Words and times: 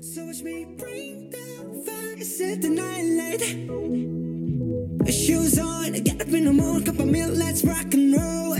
So 0.00 0.24
watch 0.26 0.42
me 0.42 0.64
bring 0.78 1.30
the 1.30 1.82
fire, 1.84 2.24
set 2.24 2.62
the 2.62 2.68
night 2.68 3.02
light. 3.18 3.40
Shoes 5.12 5.58
on, 5.58 5.92
get 5.92 6.20
up 6.20 6.28
in 6.28 6.44
the 6.44 6.52
morning, 6.52 6.84
cup 6.84 7.00
of 7.00 7.06
milk, 7.06 7.32
let's 7.34 7.64
rock 7.64 7.92
and 7.94 8.14
roll. 8.14 8.54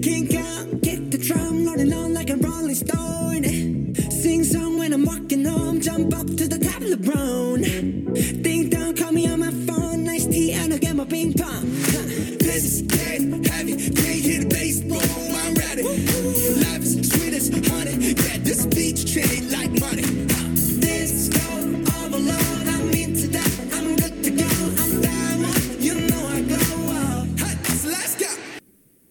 Kink 0.00 0.32
out, 0.34 0.80
kick 0.80 1.10
the 1.10 1.18
drum, 1.18 1.66
rolling 1.66 1.92
on 1.92 2.14
like 2.14 2.30
a 2.30 2.36
rolling 2.36 2.76
stone. 2.76 3.94
Sing 4.12 4.44
song 4.44 4.78
when 4.78 4.92
I'm 4.92 5.04
walking 5.04 5.44
home, 5.44 5.80
jump 5.80 6.14
up 6.14 6.26
to 6.26 6.43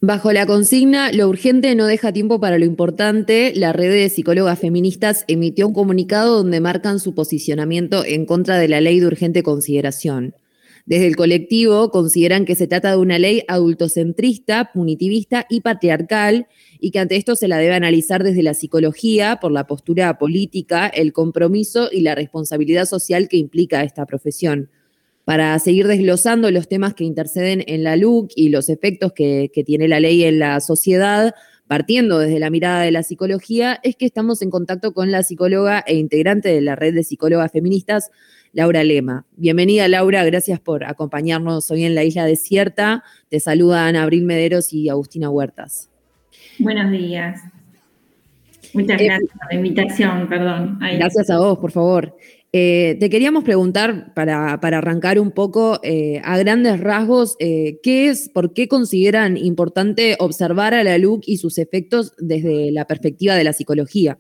Bajo 0.06 0.34
la 0.34 0.46
consigna 0.46 1.14
Lo 1.14 1.30
urgente 1.30 1.74
no 1.76 1.88
deja 1.88 2.12
tiempo 2.12 2.42
para 2.42 2.58
lo 2.58 2.66
importante, 2.66 3.54
la 3.56 3.72
red 3.72 3.90
de 3.90 4.10
psicólogas 4.10 4.60
feministas 4.60 5.24
emitió 5.30 5.66
un 5.66 5.74
comunicado 5.74 6.36
donde 6.36 6.60
marcan 6.60 7.00
su 7.00 7.16
posicionamiento 7.16 8.04
en 8.04 8.26
contra 8.26 8.58
de 8.58 8.68
la 8.68 8.82
ley 8.82 9.00
de 9.00 9.08
urgente 9.08 9.44
consideración. 9.44 10.36
Desde 10.86 11.08
el 11.08 11.16
colectivo 11.16 11.90
consideran 11.90 12.44
que 12.44 12.56
se 12.56 12.68
trata 12.68 12.92
de 12.92 12.98
una 12.98 13.18
ley 13.18 13.44
adultocentrista, 13.48 14.72
punitivista 14.74 15.46
y 15.50 15.62
patriarcal 15.62 16.48
y 16.82 16.92
que 16.92 17.00
ante 17.00 17.16
esto 17.16 17.38
se 17.38 17.48
la 17.48 17.58
debe 17.58 17.76
analizar 17.76 18.26
desde 18.26 18.44
la 18.44 18.56
psicología 18.56 19.38
por 19.40 19.54
la 19.54 19.68
postura 19.68 20.18
política, 20.18 20.88
el 20.88 21.14
compromiso 21.14 21.88
y 21.90 22.02
la 22.02 22.14
responsabilidad 22.14 22.88
social 22.88 23.30
que 23.30 23.38
implica 23.38 23.84
esta 23.84 24.06
profesión 24.06 24.70
para 25.26 25.58
seguir 25.60 25.88
desglosando 25.88 26.52
los 26.52 26.68
temas 26.68 26.94
que 26.94 27.04
interceden 27.04 27.64
en 27.68 27.84
la 27.84 27.96
LUC 27.96 28.32
y 28.36 28.50
los 28.50 28.70
efectos 28.70 29.14
que, 29.14 29.50
que 29.54 29.64
tiene 29.64 29.88
la 29.88 30.00
ley 30.00 30.24
en 30.24 30.40
la 30.40 30.60
sociedad, 30.60 31.34
partiendo 31.68 32.20
desde 32.20 32.40
la 32.40 32.50
mirada 32.50 32.82
de 32.82 32.92
la 32.92 33.04
psicología, 33.04 33.80
es 33.84 33.96
que 33.96 34.06
estamos 34.06 34.42
en 34.42 34.50
contacto 34.50 34.94
con 34.94 35.12
la 35.12 35.24
psicóloga 35.24 35.84
e 35.88 35.96
integrante 35.96 36.50
de 36.50 36.62
la 36.62 36.76
red 36.76 36.94
de 36.94 37.04
psicólogas 37.04 37.52
feministas, 37.52 38.12
Laura 38.52 38.84
Lema. 38.84 39.26
Bienvenida, 39.38 39.88
Laura, 39.88 40.24
gracias 40.26 40.60
por 40.60 40.84
acompañarnos 40.84 41.72
hoy 41.72 41.86
en 41.86 41.96
la 41.96 42.04
Isla 42.04 42.26
Desierta. 42.26 43.04
Te 43.30 43.40
saludan 43.40 43.96
Abril 43.96 44.26
Mederos 44.26 44.74
y 44.74 44.90
Agustina 44.90 45.30
Huertas. 45.30 45.90
Buenos 46.60 46.92
días. 46.92 47.42
Muchas 48.74 49.00
Eh, 49.02 49.06
gracias 49.06 49.32
por 49.32 49.48
la 49.52 49.56
invitación, 49.56 50.28
perdón. 50.28 50.80
Ahí. 50.82 50.98
Gracias 50.98 51.30
a 51.30 51.40
vos, 51.40 51.58
por 51.58 51.72
favor. 51.72 52.16
Eh, 52.56 52.98
te 53.00 53.10
queríamos 53.10 53.44
preguntar, 53.44 54.14
para, 54.14 54.60
para 54.62 54.78
arrancar 54.78 55.20
un 55.20 55.32
poco, 55.32 55.80
eh, 55.82 56.22
a 56.24 56.38
grandes 56.38 56.80
rasgos, 56.80 57.36
eh, 57.40 57.80
¿qué 57.82 58.10
es, 58.10 58.30
por 58.30 58.54
qué 58.54 58.68
consideran 58.68 59.38
importante 59.38 60.16
observar 60.20 60.76
a 60.76 60.84
la 60.84 61.00
LUC 61.00 61.24
y 61.26 61.38
sus 61.38 61.58
efectos 61.58 62.14
desde 62.20 62.72
la 62.72 62.86
perspectiva 62.86 63.34
de 63.34 63.44
la 63.44 63.54
psicología? 63.54 64.20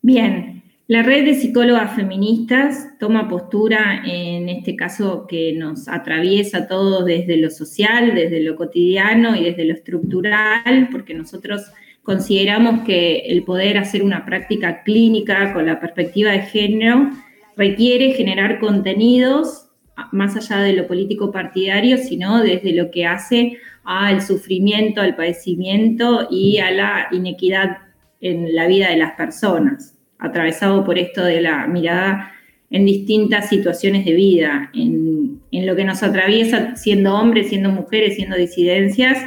Bien, 0.00 0.62
la 0.86 1.02
red 1.02 1.24
de 1.24 1.34
psicólogas 1.34 1.96
feministas 1.96 2.96
toma 3.00 3.28
postura 3.28 4.04
en 4.06 4.48
este 4.48 4.76
caso 4.76 5.26
que 5.28 5.54
nos 5.54 5.88
atraviesa 5.88 6.58
a 6.58 6.68
todos 6.68 7.04
desde 7.04 7.36
lo 7.36 7.50
social, 7.50 8.14
desde 8.14 8.40
lo 8.40 8.54
cotidiano 8.54 9.34
y 9.34 9.42
desde 9.42 9.64
lo 9.64 9.74
estructural, 9.74 10.88
porque 10.92 11.14
nosotros 11.14 11.62
consideramos 12.08 12.86
que 12.86 13.18
el 13.26 13.42
poder 13.42 13.76
hacer 13.76 14.02
una 14.02 14.24
práctica 14.24 14.82
clínica 14.82 15.52
con 15.52 15.66
la 15.66 15.78
perspectiva 15.78 16.32
de 16.32 16.40
género 16.40 17.10
requiere 17.54 18.12
generar 18.12 18.60
contenidos 18.60 19.68
más 20.12 20.34
allá 20.34 20.62
de 20.62 20.72
lo 20.72 20.86
político 20.86 21.30
partidario, 21.30 21.98
sino 21.98 22.42
desde 22.42 22.72
lo 22.72 22.90
que 22.90 23.04
hace 23.04 23.58
al 23.84 24.22
sufrimiento, 24.22 25.02
al 25.02 25.16
padecimiento 25.16 26.28
y 26.30 26.56
a 26.56 26.70
la 26.70 27.08
inequidad 27.12 27.76
en 28.22 28.54
la 28.54 28.66
vida 28.66 28.88
de 28.88 28.96
las 28.96 29.12
personas, 29.12 29.98
atravesado 30.18 30.86
por 30.86 30.98
esto 30.98 31.22
de 31.22 31.42
la 31.42 31.66
mirada 31.66 32.32
en 32.70 32.86
distintas 32.86 33.50
situaciones 33.50 34.06
de 34.06 34.14
vida, 34.14 34.70
en, 34.72 35.42
en 35.52 35.66
lo 35.66 35.76
que 35.76 35.84
nos 35.84 36.02
atraviesa 36.02 36.74
siendo 36.74 37.14
hombres, 37.14 37.50
siendo 37.50 37.68
mujeres, 37.68 38.16
siendo 38.16 38.34
disidencias. 38.34 39.18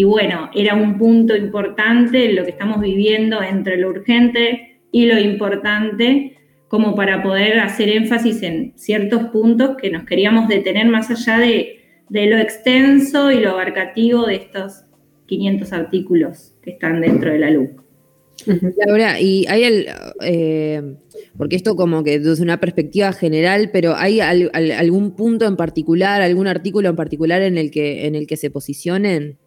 Y 0.00 0.04
bueno, 0.04 0.48
era 0.54 0.76
un 0.76 0.96
punto 0.96 1.34
importante 1.34 2.32
lo 2.32 2.44
que 2.44 2.50
estamos 2.52 2.80
viviendo 2.80 3.42
entre 3.42 3.76
lo 3.78 3.88
urgente 3.88 4.80
y 4.92 5.06
lo 5.06 5.18
importante, 5.18 6.36
como 6.68 6.94
para 6.94 7.20
poder 7.20 7.58
hacer 7.58 7.88
énfasis 7.88 8.44
en 8.44 8.74
ciertos 8.76 9.24
puntos 9.32 9.76
que 9.76 9.90
nos 9.90 10.04
queríamos 10.04 10.46
detener 10.48 10.86
más 10.86 11.10
allá 11.10 11.38
de, 11.40 11.80
de 12.10 12.26
lo 12.26 12.38
extenso 12.38 13.32
y 13.32 13.40
lo 13.40 13.50
abarcativo 13.50 14.24
de 14.26 14.36
estos 14.36 14.84
500 15.26 15.72
artículos 15.72 16.54
que 16.62 16.70
están 16.70 17.00
dentro 17.00 17.32
de 17.32 17.38
la 17.40 17.50
LUC. 17.50 17.82
Laura, 18.86 19.20
y 19.20 19.46
hay 19.48 19.64
el, 19.64 19.86
eh, 20.24 20.80
porque 21.36 21.56
esto 21.56 21.74
como 21.74 22.04
que 22.04 22.20
desde 22.20 22.40
una 22.40 22.60
perspectiva 22.60 23.12
general, 23.12 23.70
pero 23.72 23.96
¿hay 23.96 24.20
al- 24.20 24.50
al- 24.52 24.70
algún 24.70 25.16
punto 25.16 25.44
en 25.44 25.56
particular, 25.56 26.22
algún 26.22 26.46
artículo 26.46 26.88
en 26.88 26.94
particular 26.94 27.42
en 27.42 27.58
el 27.58 27.72
que, 27.72 28.06
en 28.06 28.14
el 28.14 28.28
que 28.28 28.36
se 28.36 28.52
posicionen 28.52 29.38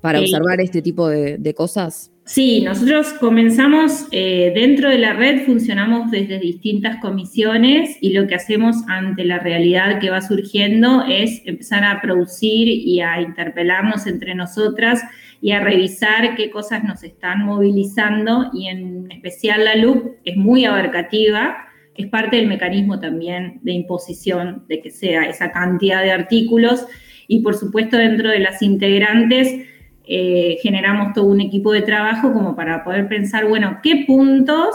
para 0.00 0.20
observar 0.20 0.60
este 0.60 0.82
tipo 0.82 1.08
de, 1.08 1.38
de 1.38 1.54
cosas? 1.54 2.12
Sí, 2.26 2.60
nosotros 2.62 3.12
comenzamos 3.20 4.08
eh, 4.10 4.50
dentro 4.52 4.90
de 4.90 4.98
la 4.98 5.12
red, 5.12 5.46
funcionamos 5.46 6.10
desde 6.10 6.40
distintas 6.40 6.96
comisiones 6.96 7.96
y 8.00 8.14
lo 8.14 8.26
que 8.26 8.34
hacemos 8.34 8.78
ante 8.88 9.24
la 9.24 9.38
realidad 9.38 10.00
que 10.00 10.10
va 10.10 10.20
surgiendo 10.20 11.04
es 11.08 11.40
empezar 11.44 11.84
a 11.84 12.00
producir 12.02 12.66
y 12.66 13.00
a 13.00 13.20
interpelarnos 13.20 14.08
entre 14.08 14.34
nosotras 14.34 15.04
y 15.40 15.52
a 15.52 15.60
revisar 15.60 16.34
qué 16.34 16.50
cosas 16.50 16.82
nos 16.82 17.04
están 17.04 17.44
movilizando 17.44 18.50
y 18.52 18.66
en 18.66 19.08
especial 19.12 19.64
la 19.64 19.76
LUC 19.76 20.16
es 20.24 20.36
muy 20.36 20.64
abarcativa, 20.64 21.56
es 21.94 22.08
parte 22.08 22.38
del 22.38 22.48
mecanismo 22.48 22.98
también 22.98 23.60
de 23.62 23.70
imposición 23.70 24.64
de 24.66 24.82
que 24.82 24.90
sea 24.90 25.26
esa 25.26 25.52
cantidad 25.52 26.02
de 26.02 26.10
artículos 26.10 26.86
y 27.28 27.42
por 27.42 27.54
supuesto 27.54 27.96
dentro 27.96 28.30
de 28.30 28.40
las 28.40 28.62
integrantes 28.62 29.64
eh, 30.06 30.58
generamos 30.62 31.12
todo 31.12 31.26
un 31.26 31.40
equipo 31.40 31.72
de 31.72 31.82
trabajo 31.82 32.32
como 32.32 32.54
para 32.54 32.84
poder 32.84 33.08
pensar, 33.08 33.46
bueno, 33.48 33.80
qué 33.82 34.04
puntos 34.06 34.74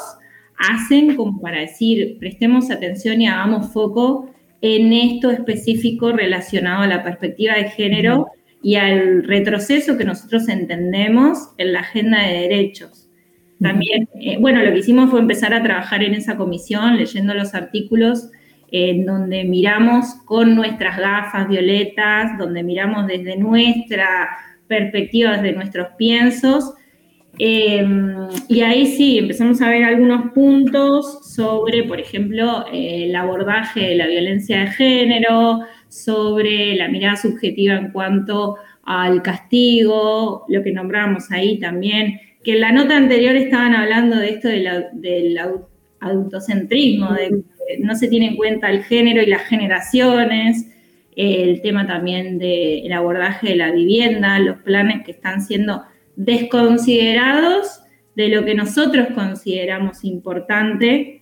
hacen 0.57 1.15
como 1.15 1.39
para 1.41 1.61
decir, 1.61 2.17
prestemos 2.19 2.69
atención 2.69 3.21
y 3.21 3.27
hagamos 3.27 3.71
foco 3.71 4.29
en 4.61 4.93
esto 4.93 5.31
específico 5.31 6.11
relacionado 6.11 6.83
a 6.83 6.87
la 6.87 7.03
perspectiva 7.03 7.55
de 7.55 7.69
género 7.69 8.27
y 8.61 8.75
al 8.75 9.23
retroceso 9.23 9.97
que 9.97 10.05
nosotros 10.05 10.47
entendemos 10.49 11.49
en 11.57 11.73
la 11.73 11.79
agenda 11.79 12.21
de 12.21 12.33
derechos. 12.41 13.09
También, 13.59 14.09
eh, 14.19 14.37
bueno, 14.39 14.61
lo 14.63 14.71
que 14.71 14.79
hicimos 14.79 15.09
fue 15.09 15.19
empezar 15.19 15.53
a 15.53 15.63
trabajar 15.63 16.03
en 16.03 16.13
esa 16.13 16.35
comisión, 16.35 16.97
leyendo 16.97 17.33
los 17.33 17.53
artículos 17.53 18.29
en 18.71 19.05
donde 19.05 19.43
miramos 19.43 20.15
con 20.25 20.55
nuestras 20.55 20.97
gafas 20.97 21.47
violetas, 21.47 22.37
donde 22.37 22.63
miramos 22.63 23.05
desde 23.05 23.37
nuestra 23.37 24.29
perspectiva, 24.71 25.35
desde 25.35 25.51
nuestros 25.51 25.89
piensos. 25.97 26.73
Eh, 27.37 27.85
y 28.47 28.61
ahí 28.61 28.85
sí, 28.85 29.17
empezamos 29.17 29.61
a 29.61 29.69
ver 29.69 29.83
algunos 29.83 30.31
puntos 30.31 31.33
sobre, 31.35 31.83
por 31.83 31.99
ejemplo, 31.99 32.65
el 32.71 33.13
abordaje 33.15 33.81
de 33.81 33.95
la 33.95 34.07
violencia 34.07 34.61
de 34.61 34.67
género, 34.67 35.59
sobre 35.89 36.75
la 36.75 36.87
mirada 36.87 37.17
subjetiva 37.17 37.75
en 37.75 37.91
cuanto 37.91 38.55
al 38.83 39.21
castigo, 39.21 40.45
lo 40.47 40.63
que 40.63 40.71
nombramos 40.71 41.31
ahí 41.31 41.59
también, 41.59 42.19
que 42.43 42.53
en 42.53 42.61
la 42.61 42.71
nota 42.71 42.95
anterior 42.95 43.35
estaban 43.35 43.75
hablando 43.75 44.15
de 44.15 44.29
esto 44.29 44.47
del 44.47 45.39
adultocentrismo, 45.99 47.13
de 47.13 47.29
que 47.29 47.79
no 47.79 47.93
se 47.95 48.07
tiene 48.07 48.27
en 48.27 48.35
cuenta 48.37 48.69
el 48.69 48.83
género 48.83 49.21
y 49.21 49.27
las 49.27 49.43
generaciones, 49.43 50.70
el 51.15 51.61
tema 51.61 51.85
también 51.85 52.37
del 52.37 52.91
abordaje 52.93 53.49
de 53.49 53.55
la 53.55 53.71
vivienda, 53.71 54.39
los 54.39 54.57
planes 54.57 55.03
que 55.05 55.11
están 55.11 55.41
siendo 55.41 55.83
desconsiderados 56.15 57.81
de 58.15 58.29
lo 58.29 58.45
que 58.45 58.55
nosotros 58.55 59.07
consideramos 59.13 60.03
importante. 60.03 61.21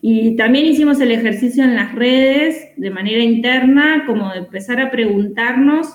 Y 0.00 0.36
también 0.36 0.66
hicimos 0.66 1.00
el 1.00 1.10
ejercicio 1.10 1.64
en 1.64 1.74
las 1.74 1.94
redes 1.94 2.68
de 2.76 2.90
manera 2.90 3.22
interna, 3.22 4.04
como 4.06 4.32
de 4.32 4.38
empezar 4.38 4.80
a 4.80 4.90
preguntarnos 4.90 5.88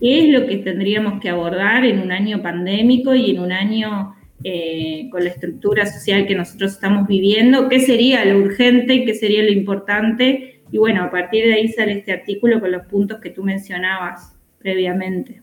qué 0.00 0.20
es 0.20 0.28
lo 0.28 0.46
que 0.46 0.58
tendríamos 0.58 1.20
que 1.20 1.28
abordar 1.28 1.84
en 1.84 2.00
un 2.00 2.12
año 2.12 2.42
pandémico 2.42 3.14
y 3.14 3.30
en 3.30 3.40
un 3.40 3.52
año 3.52 4.14
eh, 4.42 5.08
con 5.10 5.24
la 5.24 5.30
estructura 5.30 5.86
social 5.86 6.26
que 6.26 6.34
nosotros 6.34 6.72
estamos 6.72 7.06
viviendo, 7.06 7.68
qué 7.68 7.80
sería 7.80 8.24
lo 8.24 8.38
urgente, 8.38 9.04
qué 9.04 9.14
sería 9.14 9.42
lo 9.42 9.50
importante. 9.50 10.53
Y 10.74 10.78
bueno, 10.78 11.04
a 11.04 11.10
partir 11.12 11.46
de 11.46 11.54
ahí 11.54 11.68
sale 11.68 11.92
este 11.92 12.10
artículo 12.10 12.58
con 12.58 12.72
los 12.72 12.84
puntos 12.86 13.20
que 13.20 13.30
tú 13.30 13.44
mencionabas 13.44 14.34
previamente. 14.58 15.40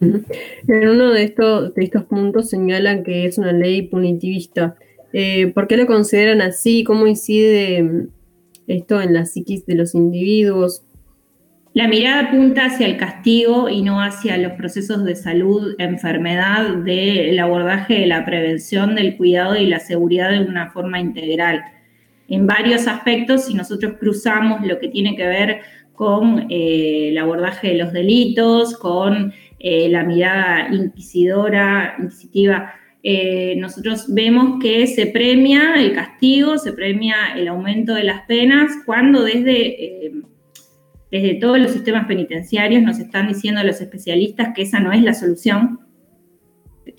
En 0.00 0.86
uno 0.86 1.12
de 1.12 1.22
estos, 1.22 1.72
de 1.72 1.82
estos 1.82 2.04
puntos 2.04 2.50
señalan 2.50 3.02
que 3.02 3.24
es 3.24 3.38
una 3.38 3.52
ley 3.52 3.80
punitivista. 3.80 4.76
Eh, 5.14 5.46
¿Por 5.54 5.66
qué 5.66 5.78
lo 5.78 5.86
consideran 5.86 6.42
así? 6.42 6.84
¿Cómo 6.84 7.06
incide 7.06 7.82
mm, 7.82 8.08
esto 8.66 9.00
en 9.00 9.14
la 9.14 9.24
psiquis 9.24 9.64
de 9.64 9.76
los 9.76 9.94
individuos? 9.94 10.82
La 11.72 11.88
mirada 11.88 12.28
apunta 12.28 12.66
hacia 12.66 12.86
el 12.86 12.98
castigo 12.98 13.70
y 13.70 13.80
no 13.80 14.02
hacia 14.02 14.36
los 14.36 14.52
procesos 14.52 15.04
de 15.04 15.16
salud, 15.16 15.74
enfermedad, 15.78 16.74
del 16.84 17.38
abordaje 17.38 17.94
de 17.94 18.06
la 18.06 18.26
prevención, 18.26 18.94
del 18.94 19.16
cuidado 19.16 19.56
y 19.56 19.64
la 19.64 19.80
seguridad 19.80 20.32
de 20.32 20.40
una 20.40 20.70
forma 20.70 21.00
integral. 21.00 21.64
En 22.30 22.46
varios 22.46 22.86
aspectos, 22.86 23.46
si 23.46 23.54
nosotros 23.54 23.94
cruzamos 23.98 24.64
lo 24.64 24.78
que 24.78 24.88
tiene 24.88 25.16
que 25.16 25.26
ver 25.26 25.60
con 25.92 26.46
eh, 26.48 27.08
el 27.08 27.18
abordaje 27.18 27.68
de 27.68 27.74
los 27.74 27.92
delitos, 27.92 28.78
con 28.78 29.34
eh, 29.58 29.88
la 29.90 30.04
mirada 30.04 30.68
inquisidora, 30.72 31.96
inquisitiva, 31.98 32.72
eh, 33.02 33.56
nosotros 33.58 34.06
vemos 34.08 34.62
que 34.62 34.86
se 34.86 35.06
premia 35.06 35.74
el 35.74 35.92
castigo, 35.92 36.56
se 36.56 36.72
premia 36.72 37.34
el 37.36 37.48
aumento 37.48 37.94
de 37.94 38.04
las 38.04 38.22
penas, 38.22 38.72
cuando 38.86 39.24
desde 39.24 40.12
desde 41.10 41.34
todos 41.34 41.58
los 41.58 41.72
sistemas 41.72 42.06
penitenciarios 42.06 42.84
nos 42.84 43.00
están 43.00 43.26
diciendo 43.26 43.64
los 43.64 43.80
especialistas 43.80 44.50
que 44.54 44.62
esa 44.62 44.78
no 44.78 44.92
es 44.92 45.02
la 45.02 45.12
solución. 45.12 45.80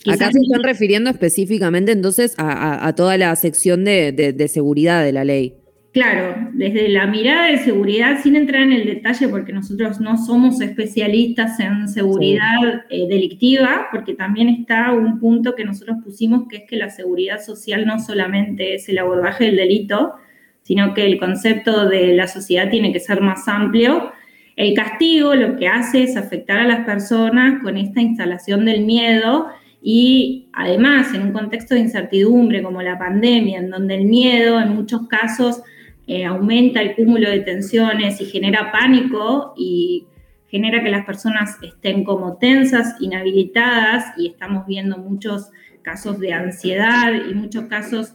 Acá 0.07 0.31
se 0.31 0.39
están 0.39 0.63
refiriendo 0.63 1.09
específicamente 1.09 1.91
entonces 1.91 2.35
a, 2.37 2.93
toda 2.95 3.17
la 3.17 3.35
sección 3.35 3.83
de, 3.83 4.49
seguridad 4.49 5.03
de 5.03 5.11
la 5.11 5.23
ley. 5.23 5.55
Claro, 5.93 6.35
desde 6.53 6.87
la 6.87 7.05
mirada 7.05 7.47
de 7.47 7.57
seguridad, 7.57 8.21
sin 8.23 8.37
entrar 8.37 8.61
en 8.61 8.71
el 8.71 8.85
detalle, 8.85 9.27
porque 9.27 9.51
nosotros 9.51 9.99
no 9.99 10.15
somos 10.17 10.61
especialistas 10.61 11.59
en 11.59 11.89
seguridad 11.89 12.85
eh, 12.89 13.07
delictiva, 13.09 13.87
porque 13.91 14.13
también 14.13 14.47
está 14.47 14.93
un 14.93 15.19
punto 15.19 15.53
que 15.53 15.65
nosotros 15.65 15.97
pusimos, 16.01 16.47
que 16.47 16.57
es 16.57 16.63
que 16.65 16.77
la 16.77 16.89
seguridad 16.89 17.41
social 17.41 17.85
no 17.85 17.99
solamente 17.99 18.75
es 18.75 18.87
el 18.87 18.99
abordaje 18.99 19.45
del 19.45 19.57
delito, 19.57 20.13
sino 20.61 20.93
que 20.93 21.05
el 21.05 21.19
concepto 21.19 21.89
de 21.89 22.13
la 22.13 22.27
sociedad 22.27 22.69
tiene 22.69 22.93
que 22.93 23.01
ser 23.01 23.19
más 23.19 23.45
amplio. 23.49 24.13
El 24.55 24.73
castigo 24.73 25.35
lo 25.35 25.57
que 25.57 25.67
hace 25.67 26.03
es 26.03 26.15
afectar 26.15 26.59
a 26.59 26.67
las 26.67 26.85
personas 26.85 27.61
con 27.61 27.75
esta 27.75 27.99
instalación 27.99 28.63
del 28.63 28.85
miedo 28.85 29.47
y 29.81 30.49
además 30.53 31.13
en 31.13 31.23
un 31.23 31.33
contexto 31.33 31.73
de 31.73 31.81
incertidumbre 31.81 32.61
como 32.61 32.81
la 32.81 32.99
pandemia, 32.99 33.59
en 33.59 33.69
donde 33.69 33.95
el 33.95 34.05
miedo 34.05 34.59
en 34.59 34.75
muchos 34.75 35.07
casos 35.07 35.63
eh, 36.07 36.25
aumenta 36.25 36.81
el 36.81 36.95
cúmulo 36.95 37.29
de 37.29 37.39
tensiones 37.39 38.21
y 38.21 38.25
genera 38.25 38.71
pánico 38.71 39.53
y 39.57 40.05
genera 40.47 40.83
que 40.83 40.91
las 40.91 41.05
personas 41.05 41.57
estén 41.63 42.03
como 42.03 42.37
tensas, 42.37 42.95
inhabilitadas 42.99 44.13
y 44.17 44.27
estamos 44.27 44.67
viendo 44.67 44.97
muchos 44.97 45.49
casos 45.81 46.19
de 46.19 46.33
ansiedad 46.33 47.13
y 47.29 47.33
muchos 47.33 47.65
casos 47.65 48.13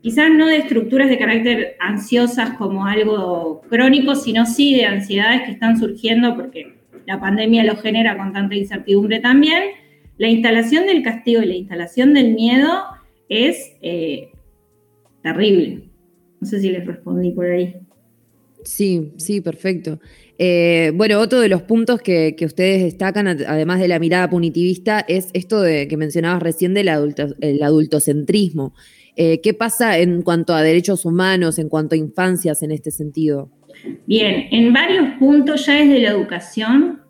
quizás 0.00 0.30
no 0.30 0.46
de 0.46 0.58
estructuras 0.58 1.08
de 1.08 1.18
carácter 1.18 1.76
ansiosas 1.80 2.50
como 2.56 2.86
algo 2.86 3.62
crónico, 3.68 4.14
sino 4.14 4.46
sí 4.46 4.74
de 4.74 4.86
ansiedades 4.86 5.42
que 5.42 5.52
están 5.52 5.78
surgiendo 5.78 6.36
porque 6.36 6.74
la 7.06 7.20
pandemia 7.20 7.64
lo 7.64 7.76
genera 7.76 8.16
con 8.16 8.32
tanta 8.32 8.54
incertidumbre 8.54 9.20
también. 9.20 9.81
La 10.22 10.28
instalación 10.28 10.86
del 10.86 11.02
castigo 11.02 11.42
y 11.42 11.46
la 11.46 11.56
instalación 11.56 12.14
del 12.14 12.34
miedo 12.34 12.70
es 13.28 13.72
eh, 13.82 14.30
terrible. 15.20 15.90
No 16.40 16.46
sé 16.46 16.60
si 16.60 16.70
les 16.70 16.86
respondí 16.86 17.32
por 17.32 17.46
ahí. 17.46 17.74
Sí, 18.62 19.14
sí, 19.16 19.40
perfecto. 19.40 19.98
Eh, 20.38 20.92
bueno, 20.94 21.18
otro 21.18 21.40
de 21.40 21.48
los 21.48 21.62
puntos 21.62 22.00
que, 22.00 22.36
ustedes 22.40 22.84
destacan, 22.84 23.26
además 23.26 23.80
de 23.80 23.88
la 23.88 23.98
mirada 23.98 24.30
punitivista, 24.30 25.04
es 25.08 25.28
esto 25.32 25.60
de 25.60 25.88
que 25.88 25.96
mencionabas 25.96 26.40
recién 26.40 26.72
del 26.72 26.88
el 27.40 27.60
adultocentrismo. 27.60 28.74
Eh, 29.16 29.40
¿Qué 29.40 29.54
pasa 29.54 29.98
en 29.98 30.22
cuanto 30.22 30.54
a 30.54 30.62
derechos 30.62 31.04
humanos, 31.04 31.58
en 31.58 31.68
cuanto 31.68 31.96
a 31.96 31.98
infancias 31.98 32.62
en 32.62 32.70
este 32.70 32.92
sentido? 32.92 33.50
Bien, 34.06 34.46
en 34.52 34.72
varios 34.72 35.18
puntos 35.18 35.66
ya 35.66 35.74
desde 35.74 35.98
la 35.98 36.10
educación, 36.10 37.01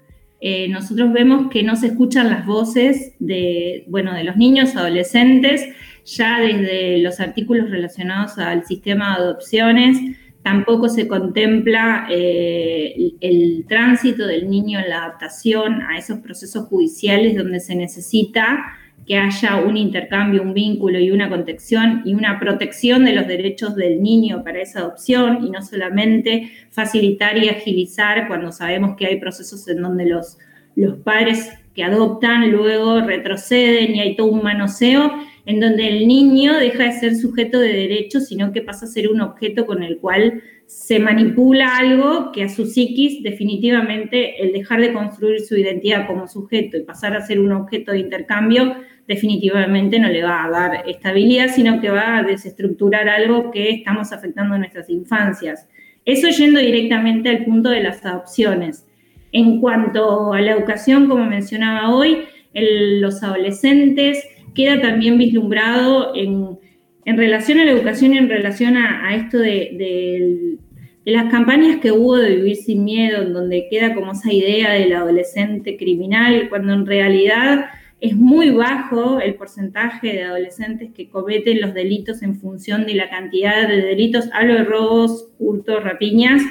eh, 0.44 0.66
nosotros 0.66 1.12
vemos 1.12 1.48
que 1.52 1.62
no 1.62 1.76
se 1.76 1.86
escuchan 1.86 2.28
las 2.28 2.44
voces 2.44 3.14
de, 3.20 3.84
bueno, 3.86 4.12
de 4.12 4.24
los 4.24 4.36
niños, 4.36 4.74
adolescentes, 4.74 5.68
ya 6.04 6.40
desde 6.40 6.98
los 6.98 7.20
artículos 7.20 7.70
relacionados 7.70 8.36
al 8.38 8.64
sistema 8.64 9.10
de 9.16 9.22
adopciones, 9.22 9.98
tampoco 10.42 10.88
se 10.88 11.06
contempla 11.06 12.08
eh, 12.10 13.12
el, 13.20 13.64
tránsito 13.68 14.26
del 14.26 14.50
niño 14.50 14.80
en 14.80 14.88
la 14.88 15.04
adaptación 15.04 15.80
a 15.82 15.96
esos 15.96 16.18
procesos 16.18 16.66
judiciales 16.66 17.36
donde 17.36 17.60
se 17.60 17.76
necesita 17.76 18.64
que 19.06 19.16
haya 19.16 19.56
un 19.56 19.76
intercambio, 19.76 20.42
un 20.42 20.54
vínculo 20.54 20.98
y 20.98 21.10
una 21.10 21.28
contención 21.28 22.02
y 22.04 22.14
una 22.14 22.38
protección 22.38 23.04
de 23.04 23.12
los 23.12 23.26
derechos 23.26 23.74
del 23.74 24.02
niño 24.02 24.44
para 24.44 24.60
esa 24.60 24.80
adopción 24.80 25.44
y 25.44 25.50
no 25.50 25.62
solamente 25.62 26.50
facilitar 26.70 27.36
y 27.38 27.48
agilizar 27.48 28.28
cuando 28.28 28.52
sabemos 28.52 28.96
que 28.96 29.06
hay 29.06 29.18
procesos 29.18 29.66
en 29.68 29.82
donde 29.82 30.06
los, 30.06 30.38
los 30.76 30.98
padres 30.98 31.50
que 31.74 31.84
adoptan 31.84 32.50
luego 32.50 33.00
retroceden 33.00 33.96
y 33.96 34.00
hay 34.00 34.16
todo 34.16 34.28
un 34.28 34.42
manoseo 34.42 35.12
en 35.44 35.60
donde 35.60 35.88
el 35.88 36.06
niño 36.06 36.56
deja 36.58 36.84
de 36.84 36.92
ser 36.92 37.16
sujeto 37.16 37.58
de 37.58 37.72
derechos, 37.72 38.26
sino 38.26 38.52
que 38.52 38.62
pasa 38.62 38.86
a 38.86 38.88
ser 38.88 39.08
un 39.08 39.20
objeto 39.20 39.66
con 39.66 39.82
el 39.82 39.98
cual 39.98 40.42
se 40.66 40.98
manipula 40.98 41.76
algo 41.76 42.32
que 42.32 42.44
a 42.44 42.48
su 42.48 42.66
psiquis 42.66 43.22
definitivamente 43.22 44.42
el 44.42 44.52
dejar 44.52 44.80
de 44.80 44.92
construir 44.92 45.40
su 45.40 45.56
identidad 45.56 46.06
como 46.06 46.28
sujeto 46.28 46.76
y 46.76 46.82
pasar 46.82 47.16
a 47.16 47.26
ser 47.26 47.40
un 47.40 47.52
objeto 47.52 47.92
de 47.92 47.98
intercambio 47.98 48.76
definitivamente 49.06 49.98
no 49.98 50.08
le 50.08 50.22
va 50.22 50.44
a 50.44 50.50
dar 50.50 50.88
estabilidad, 50.88 51.48
sino 51.48 51.80
que 51.80 51.90
va 51.90 52.18
a 52.18 52.22
desestructurar 52.22 53.08
algo 53.08 53.50
que 53.50 53.70
estamos 53.70 54.12
afectando 54.12 54.54
en 54.54 54.60
nuestras 54.60 54.88
infancias. 54.88 55.68
Eso 56.04 56.28
yendo 56.28 56.60
directamente 56.60 57.28
al 57.28 57.44
punto 57.44 57.70
de 57.70 57.82
las 57.82 58.04
adopciones. 58.04 58.86
En 59.32 59.60
cuanto 59.60 60.32
a 60.32 60.40
la 60.40 60.52
educación, 60.52 61.08
como 61.08 61.24
mencionaba 61.24 61.94
hoy, 61.94 62.24
los 62.54 63.22
adolescentes 63.22 64.24
queda 64.54 64.80
también 64.80 65.18
vislumbrado 65.18 66.14
en, 66.14 66.58
relación 67.04 67.58
a 67.58 67.64
la 67.64 67.72
educación 67.72 68.14
y 68.14 68.18
en 68.18 68.28
relación 68.28 68.76
a, 68.76 69.14
esto 69.14 69.38
de, 69.38 70.58
de, 71.04 71.12
las 71.12 71.30
campañas 71.30 71.78
que 71.80 71.90
hubo 71.90 72.16
de 72.16 72.36
vivir 72.36 72.56
sin 72.56 72.84
miedo, 72.84 73.22
en 73.22 73.32
donde 73.32 73.66
queda 73.68 73.94
como 73.94 74.12
esa 74.12 74.32
idea 74.32 74.72
del 74.72 74.92
adolescente 74.92 75.76
criminal, 75.76 76.48
cuando 76.48 76.72
en 76.74 76.86
realidad 76.86 77.66
es 78.00 78.16
muy 78.16 78.50
bajo 78.50 79.20
el 79.20 79.34
porcentaje 79.34 80.12
de 80.12 80.24
adolescentes 80.24 80.90
que 80.92 81.08
cometen 81.08 81.60
los 81.60 81.72
delitos 81.72 82.22
en 82.22 82.34
función 82.34 82.84
de 82.84 82.94
la 82.94 83.08
cantidad 83.08 83.68
de 83.68 83.80
delitos, 83.80 84.28
hablo 84.32 84.54
de 84.54 84.64
robos, 84.64 85.30
hurtos, 85.38 85.84
rapiñas, 85.84 86.42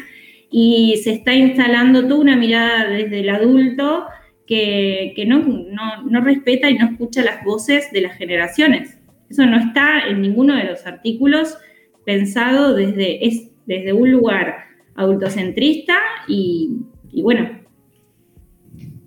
y 0.50 1.00
se 1.04 1.12
está 1.12 1.34
instalando 1.34 2.08
toda 2.08 2.22
una 2.22 2.36
mirada 2.38 2.90
desde 2.90 3.20
el 3.20 3.30
adulto 3.30 4.06
que, 4.48 5.14
no, 5.28 5.40
no, 5.40 6.22
respeta 6.22 6.70
y 6.70 6.78
no 6.78 6.92
escucha 6.92 7.24
las 7.24 7.44
voces 7.44 7.92
de 7.92 8.02
las 8.02 8.18
generaciones. 8.18 8.98
Eso 9.30 9.46
no 9.46 9.58
está 9.58 10.08
en 10.08 10.22
ninguno 10.22 10.56
de 10.56 10.66
los 10.66 10.86
artículos 10.86 11.58
pensado 12.06 12.74
desde, 12.74 13.26
es, 13.26 13.50
desde 13.66 13.94
un 13.94 14.12
lugar 14.12 14.66
adultocentrista 14.96 15.96
y, 16.28 16.80
y 17.12 17.22
bueno, 17.22 17.50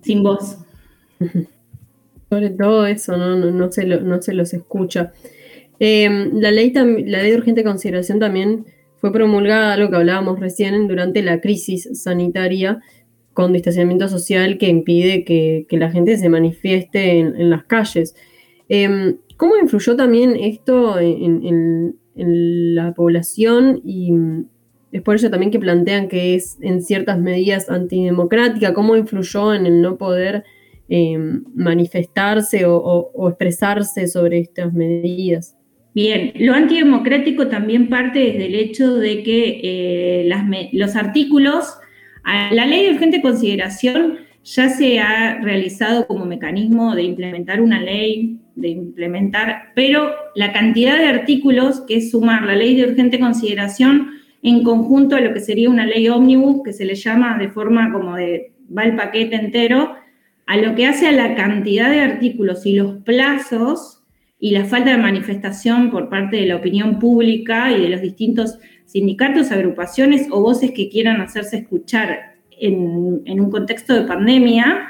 sin 0.01 0.23
voz. 0.23 0.57
Sobre 2.29 2.49
todo 2.49 2.87
eso, 2.87 3.15
no, 3.17 3.35
no, 3.35 3.71
se, 3.71 3.85
no 3.85 4.21
se 4.21 4.33
los 4.33 4.53
escucha. 4.53 5.13
Em, 5.79 6.31
la, 6.39 6.51
ley 6.51 6.71
la 6.73 7.21
ley 7.21 7.31
de 7.31 7.37
urgente 7.37 7.63
consideración 7.63 8.19
también 8.19 8.65
fue 8.97 9.11
promulgada, 9.11 9.77
lo 9.77 9.89
que 9.89 9.97
hablábamos 9.97 10.39
recién, 10.39 10.87
durante 10.87 11.21
la 11.21 11.39
crisis 11.41 11.89
sanitaria 11.93 12.79
con 13.35 13.53
distanciamiento 13.53 14.07
social 14.07 14.57
que 14.57 14.67
impide 14.67 15.23
que, 15.23 15.67
la 15.69 15.91
gente 15.91 16.17
se 16.17 16.27
manifieste 16.27 17.19
en, 17.19 17.51
las 17.51 17.65
calles. 17.65 18.15
Em, 18.67 19.17
¿Cómo 19.37 19.55
influyó 19.57 19.95
también 19.95 20.35
esto 20.35 20.97
en, 20.97 21.99
la 22.15 22.95
población? 22.95 23.81
Y 23.85 24.11
es 24.91 25.03
por 25.03 25.17
ello 25.17 25.29
también 25.29 25.51
que 25.51 25.59
plantean 25.59 26.07
que 26.07 26.33
es 26.33 26.57
en 26.61 26.81
ciertas 26.81 27.19
medidas 27.19 27.69
antidemocrática. 27.69 28.73
¿Cómo 28.73 28.95
influyó 28.95 29.53
en 29.53 29.67
el 29.67 29.83
no 29.83 29.97
poder 29.97 30.45
Em, 30.87 31.43
manifestarse 31.55 32.63
o, 32.67 33.27
expresarse 33.27 34.07
sobre 34.07 34.37
estas 34.37 34.71
medidas. 34.71 35.57
Bien, 35.95 36.31
lo 36.35 36.53
antidemocrático 36.53 37.47
también 37.47 37.89
parte 37.89 38.19
desde 38.19 38.45
el 38.45 38.53
hecho 38.53 38.95
de 38.97 39.23
que 39.23 39.61
eh, 39.63 40.69
los 40.73 40.95
artículos, 40.95 41.73
la 42.25 42.65
ley 42.65 42.85
de 42.85 42.93
urgente 42.93 43.21
consideración 43.21 44.19
ya 44.43 44.69
se 44.69 44.99
ha 44.99 45.39
realizado 45.41 46.07
como 46.07 46.25
mecanismo 46.25 46.95
de 46.95 47.03
implementar 47.03 47.61
una 47.61 47.81
ley, 47.81 48.39
de 48.55 48.69
implementar, 48.69 49.71
pero 49.75 50.11
la 50.35 50.53
cantidad 50.53 50.97
de 50.97 51.07
artículos 51.07 51.81
que 51.81 51.97
es 51.97 52.11
sumar 52.11 52.43
la 52.43 52.55
ley 52.55 52.75
de 52.75 52.87
urgente 52.87 53.19
consideración 53.19 54.11
en 54.43 54.63
conjunto 54.63 55.15
a 55.15 55.21
lo 55.21 55.33
que 55.33 55.39
sería 55.39 55.69
una 55.69 55.85
ley 55.85 56.07
ómnibus, 56.07 56.63
que 56.63 56.73
se 56.73 56.85
le 56.85 56.95
llama 56.95 57.37
de 57.37 57.49
forma 57.49 57.91
como 57.91 58.15
de, 58.15 58.53
va 58.75 58.83
el 58.83 58.95
paquete 58.95 59.35
entero, 59.35 59.95
a 60.45 60.57
lo 60.57 60.75
que 60.75 60.85
hace 60.85 61.07
a 61.07 61.11
la 61.11 61.35
cantidad 61.35 61.89
de 61.89 62.01
artículos 62.01 62.65
y 62.67 62.73
los 62.73 62.97
plazos 63.03 63.94
y 64.45 64.51
la 64.51 64.65
falta 64.65 64.91
de 64.91 64.99
manifestación 64.99 65.89
por 65.89 66.07
parte 66.07 66.37
de 66.37 66.45
la 66.45 66.57
opinión 66.57 66.99
pública 66.99 67.71
y 67.71 67.81
de 67.81 67.89
los 67.89 67.99
distintos 67.99 68.59
sindicatos, 68.85 69.49
agrupaciones 69.51 70.27
o 70.29 70.39
voces 70.39 70.69
que 70.69 70.87
quieran 70.87 71.19
hacerse 71.19 71.57
escuchar 71.57 72.35
en, 72.51 72.77
un 73.25 73.49
contexto 73.49 73.95
de 73.95 74.03
pandemia, 74.03 74.89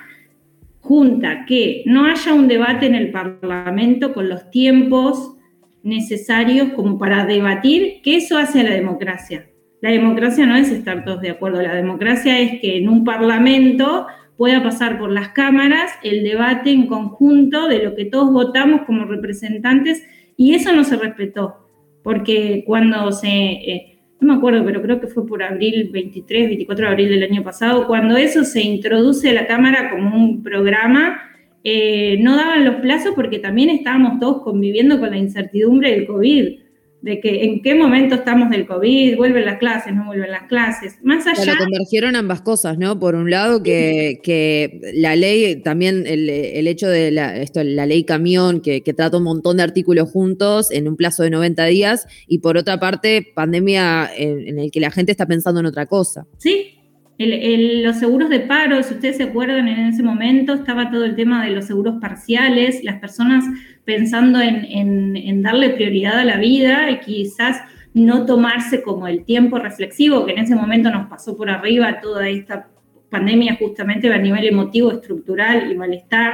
junta 0.81 1.45
que 1.45 1.83
no 1.85 2.05
haya 2.05 2.33
un 2.33 2.49
debate 2.49 2.87
en 2.87 2.95
el 2.95 3.11
Parlamento 3.11 4.13
con 4.13 4.27
los 4.27 4.51
tiempos 4.51 5.37
necesarios 5.83 6.73
como 6.73 6.97
para 6.97 7.25
debatir, 7.25 8.01
que 8.03 8.17
eso 8.17 8.37
hace 8.37 8.59
a 8.59 8.63
la 8.63 8.71
democracia. 8.71 9.47
La 9.79 9.91
democracia 9.91 10.45
no 10.45 10.57
es 10.57 10.69
estar 10.69 11.05
todos 11.05 11.21
de 11.21 11.29
acuerdo, 11.29 11.61
la 11.61 11.75
democracia 11.75 12.37
es 12.41 12.59
que 12.59 12.75
en 12.75 12.89
un 12.89 13.05
Parlamento 13.05 14.07
pueda 14.37 14.61
pasar 14.63 14.99
por 14.99 15.11
las 15.11 15.29
cámaras 15.29 15.91
el 16.03 16.23
debate 16.23 16.71
en 16.71 16.87
conjunto 16.87 17.67
de 17.67 17.83
lo 17.83 17.95
que 17.95 18.05
todos 18.05 18.31
votamos 18.31 18.81
como 18.85 19.05
representantes 19.05 20.03
y 20.37 20.53
eso 20.53 20.73
no 20.73 20.83
se 20.83 20.97
respetó, 20.97 21.67
porque 22.03 22.63
cuando 22.65 23.11
se, 23.11 23.29
eh, 23.29 23.99
no 24.19 24.33
me 24.33 24.37
acuerdo, 24.37 24.65
pero 24.65 24.81
creo 24.81 24.99
que 24.99 25.07
fue 25.07 25.25
por 25.25 25.41
abril 25.41 25.89
23, 25.91 26.47
24 26.47 26.85
de 26.85 26.91
abril 26.91 27.09
del 27.09 27.23
año 27.23 27.43
pasado, 27.43 27.87
cuando 27.87 28.17
eso 28.17 28.43
se 28.43 28.61
introduce 28.61 29.29
a 29.29 29.33
la 29.33 29.47
Cámara 29.47 29.89
como 29.89 30.15
un 30.15 30.43
programa, 30.43 31.21
eh, 31.63 32.17
no 32.21 32.35
daban 32.35 32.65
los 32.65 32.75
plazos 32.75 33.13
porque 33.15 33.39
también 33.39 33.69
estábamos 33.69 34.19
todos 34.19 34.43
conviviendo 34.43 34.99
con 34.99 35.09
la 35.11 35.17
incertidumbre 35.17 35.91
del 35.91 36.05
COVID 36.05 36.64
de 37.05 37.19
que 37.19 37.43
en 37.43 37.61
qué 37.61 37.75
momento 37.75 38.15
estamos 38.15 38.49
del 38.49 38.65
COVID, 38.65 39.15
vuelven 39.15 39.45
las 39.45 39.59
clases, 39.59 39.93
no 39.93 40.07
vuelven 40.07 40.31
las 40.31 40.47
clases. 40.47 40.97
Más 41.03 41.27
allá. 41.27 41.39
Pero 41.39 41.57
convergieron 41.59 42.15
ambas 42.15 42.41
cosas, 42.41 42.79
¿no? 42.79 42.99
Por 42.99 43.13
un 43.13 43.29
lado, 43.29 43.61
que, 43.61 44.21
que 44.23 44.81
la 44.95 45.15
ley, 45.15 45.57
también 45.57 46.07
el, 46.07 46.27
el 46.27 46.67
hecho 46.67 46.87
de 46.89 47.11
la, 47.11 47.37
esto, 47.37 47.63
la 47.63 47.85
ley 47.85 48.05
camión, 48.05 48.59
que, 48.59 48.81
que, 48.81 48.95
trata 48.95 49.17
un 49.17 49.23
montón 49.23 49.57
de 49.57 49.63
artículos 49.63 50.09
juntos 50.09 50.71
en 50.71 50.87
un 50.87 50.95
plazo 50.95 51.21
de 51.21 51.29
90 51.29 51.65
días, 51.65 52.07
y 52.27 52.39
por 52.39 52.57
otra 52.57 52.79
parte, 52.79 53.31
pandemia 53.35 54.09
en, 54.17 54.47
en 54.47 54.57
el 54.57 54.71
que 54.71 54.79
la 54.79 54.89
gente 54.89 55.11
está 55.11 55.27
pensando 55.27 55.59
en 55.59 55.67
otra 55.67 55.85
cosa. 55.85 56.25
Sí, 56.39 56.74
el, 57.17 57.83
los 57.83 57.97
seguros 57.97 58.29
de 58.29 58.41
paro, 58.41 58.81
si 58.83 58.95
ustedes 58.95 59.17
se 59.17 59.23
acuerdan, 59.23 59.67
en 59.67 59.87
ese 59.87 60.03
momento 60.03 60.53
estaba 60.53 60.91
todo 60.91 61.05
el 61.05 61.15
tema 61.15 61.45
de 61.45 61.51
los 61.51 61.65
seguros 61.65 61.95
parciales, 62.01 62.83
las 62.83 62.99
personas 62.99 63.45
pensando 63.85 64.41
en, 64.41 64.65
en, 64.65 65.15
en, 65.15 65.41
darle 65.41 65.69
prioridad 65.69 66.19
a 66.19 66.25
la 66.25 66.37
vida 66.37 66.89
y 66.91 66.99
quizás 66.99 67.61
no 67.93 68.25
tomarse 68.25 68.83
como 68.83 69.07
el 69.07 69.23
tiempo 69.23 69.57
reflexivo 69.59 70.25
que 70.25 70.33
en 70.33 70.39
ese 70.39 70.55
momento 70.55 70.89
nos 70.89 71.07
pasó 71.07 71.37
por 71.37 71.49
arriba 71.49 72.01
toda 72.01 72.27
esta 72.27 72.67
pandemia 73.09 73.55
justamente 73.55 74.11
a 74.11 74.17
nivel 74.17 74.45
emotivo, 74.45 74.91
estructural 74.91 75.71
y 75.71 75.75
malestar, 75.75 76.33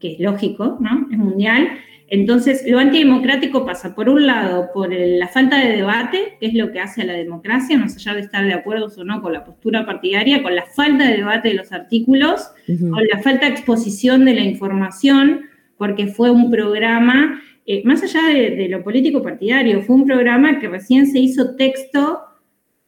que 0.00 0.14
es 0.14 0.20
lógico, 0.20 0.78
¿no? 0.80 1.08
Es 1.10 1.18
mundial. 1.18 1.68
Entonces, 2.08 2.64
lo 2.68 2.78
antidemocrático 2.78 3.66
pasa, 3.66 3.94
por 3.94 4.08
un 4.08 4.26
lado, 4.26 4.70
por 4.72 4.92
la 4.92 5.26
falta 5.26 5.58
de 5.58 5.76
debate, 5.76 6.36
que 6.38 6.46
es 6.46 6.54
lo 6.54 6.70
que 6.70 6.78
hace 6.78 7.02
a 7.02 7.06
la 7.06 7.14
democracia, 7.14 7.76
más 7.78 7.96
allá 7.96 8.14
de 8.14 8.20
estar 8.20 8.44
de 8.44 8.54
acuerdo 8.54 8.88
o 8.96 9.04
no 9.04 9.20
con 9.20 9.32
la 9.32 9.44
postura 9.44 9.84
partidaria, 9.84 10.42
con 10.42 10.54
la 10.54 10.66
falta 10.66 11.04
de 11.08 11.16
debate 11.16 11.48
de 11.48 11.54
los 11.54 11.72
artículos, 11.72 12.52
uh 12.68 12.72
-huh. 12.72 12.90
con 12.90 13.02
la 13.12 13.18
falta 13.22 13.46
de 13.46 13.52
exposición 13.52 14.24
de 14.24 14.34
la 14.34 14.42
información, 14.42 15.46
porque 15.76 16.06
fue 16.06 16.30
un 16.30 16.48
programa, 16.50 17.40
eh, 17.66 17.82
más 17.84 18.02
allá 18.04 18.22
de, 18.28 18.50
de, 18.50 18.68
lo 18.68 18.84
político 18.84 19.20
partidario, 19.20 19.82
fue 19.82 19.96
un 19.96 20.06
programa 20.06 20.60
que 20.60 20.68
recién 20.68 21.06
se 21.08 21.18
hizo 21.18 21.56
texto 21.56 22.20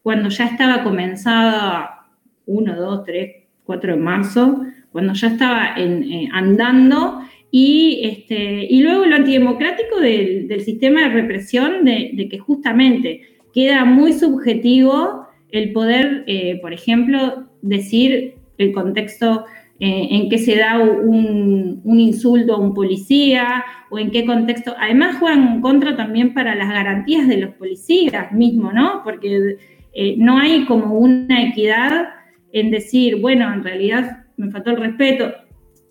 cuando 0.02 0.28
ya 0.28 0.46
estaba 0.46 0.84
comenzada 0.84 2.06
1, 2.46 2.76
2, 2.76 3.04
3, 3.04 3.37
4 3.64 3.92
de 3.92 4.00
marzo, 4.00 4.62
cuando 4.92 5.12
ya 5.12 5.28
estaba 5.28 5.75
en, 5.76 6.02
eh, 6.04 6.28
andando 6.32 7.20
y, 7.50 8.00
este, 8.02 8.67
y 8.69 8.83
luego 8.83 9.07
lo 9.07 9.17
antidemocrático 9.17 10.00
del, 10.00 10.49
del 10.49 10.61
sistema 10.61 11.02
de 11.02 11.09
represión, 11.09 11.85
de, 11.85 12.11
de, 12.14 12.28
que 12.28 12.38
justamente 12.38 13.23
queda 13.55 13.85
muy 13.85 14.12
subjetivo 14.12 15.26
el 15.50 15.73
poder, 15.73 16.25
eh, 16.26 16.59
por 16.61 16.73
ejemplo, 16.73 17.49
decir 17.62 18.35
el 18.59 18.73
contexto 18.73 19.45
eh, 19.81 20.09
en 20.11 20.28
que 20.28 20.38
se 20.38 20.57
da 20.57 20.78
un, 20.81 21.81
un, 21.85 22.00
insulto 22.00 22.55
a 22.55 22.59
un 22.59 22.75
policía 22.75 23.64
o 23.90 23.99
en 23.99 24.11
qué 24.11 24.26
contexto. 24.26 24.75
Además 24.76 25.19
juegan 25.19 25.55
en 25.55 25.61
contra 25.61 25.97
también 25.97 26.35
para 26.35 26.57
las 26.57 26.69
garantías 26.69 27.28
de 27.28 27.38
los 27.38 27.55
policías 27.55 28.33
mismos, 28.33 28.75
¿no? 28.75 29.02
Porque 29.05 29.57
eh, 29.95 30.17
no 30.19 30.38
hay 30.38 30.64
como 30.64 30.95
una 30.95 31.49
equidad 31.49 32.09
en 32.52 32.73
decir, 32.73 33.21
bueno, 33.21 33.52
en 33.55 33.62
realidad 33.62 34.26
me 34.37 34.50
faltó 34.50 34.71
el 34.71 34.78
respeto. 34.78 35.33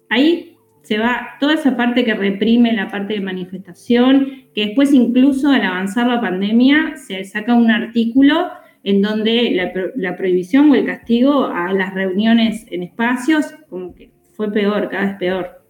Ahí 0.10 0.57
se 0.88 0.98
va 0.98 1.36
toda 1.42 1.56
esa 1.56 1.76
parte 1.76 2.06
que 2.06 2.14
reprime 2.14 2.72
la 2.72 2.88
parte 2.88 3.16
de 3.16 3.20
manifestación, 3.20 4.46
que 4.56 4.68
después 4.68 4.94
incluso 4.94 5.50
al 5.50 5.62
avanzar 5.64 6.08
la 6.08 6.22
pandemia 6.22 6.96
se 6.96 7.26
saca 7.26 7.56
un 7.56 7.70
artículo 7.70 8.48
en 8.86 9.02
donde 9.02 9.52
la, 9.98 10.16
prohibición 10.16 10.72
o 10.72 10.76
el 10.76 10.86
castigo 10.86 11.48
a 11.48 11.74
las 11.74 11.94
reuniones 11.94 12.66
en 12.72 12.84
espacios 12.84 13.54
como 13.70 13.94
que 13.94 14.12
fue 14.32 14.50
peor, 14.50 14.88
cada 14.88 15.08
vez 15.08 15.16
peor. 15.18 15.62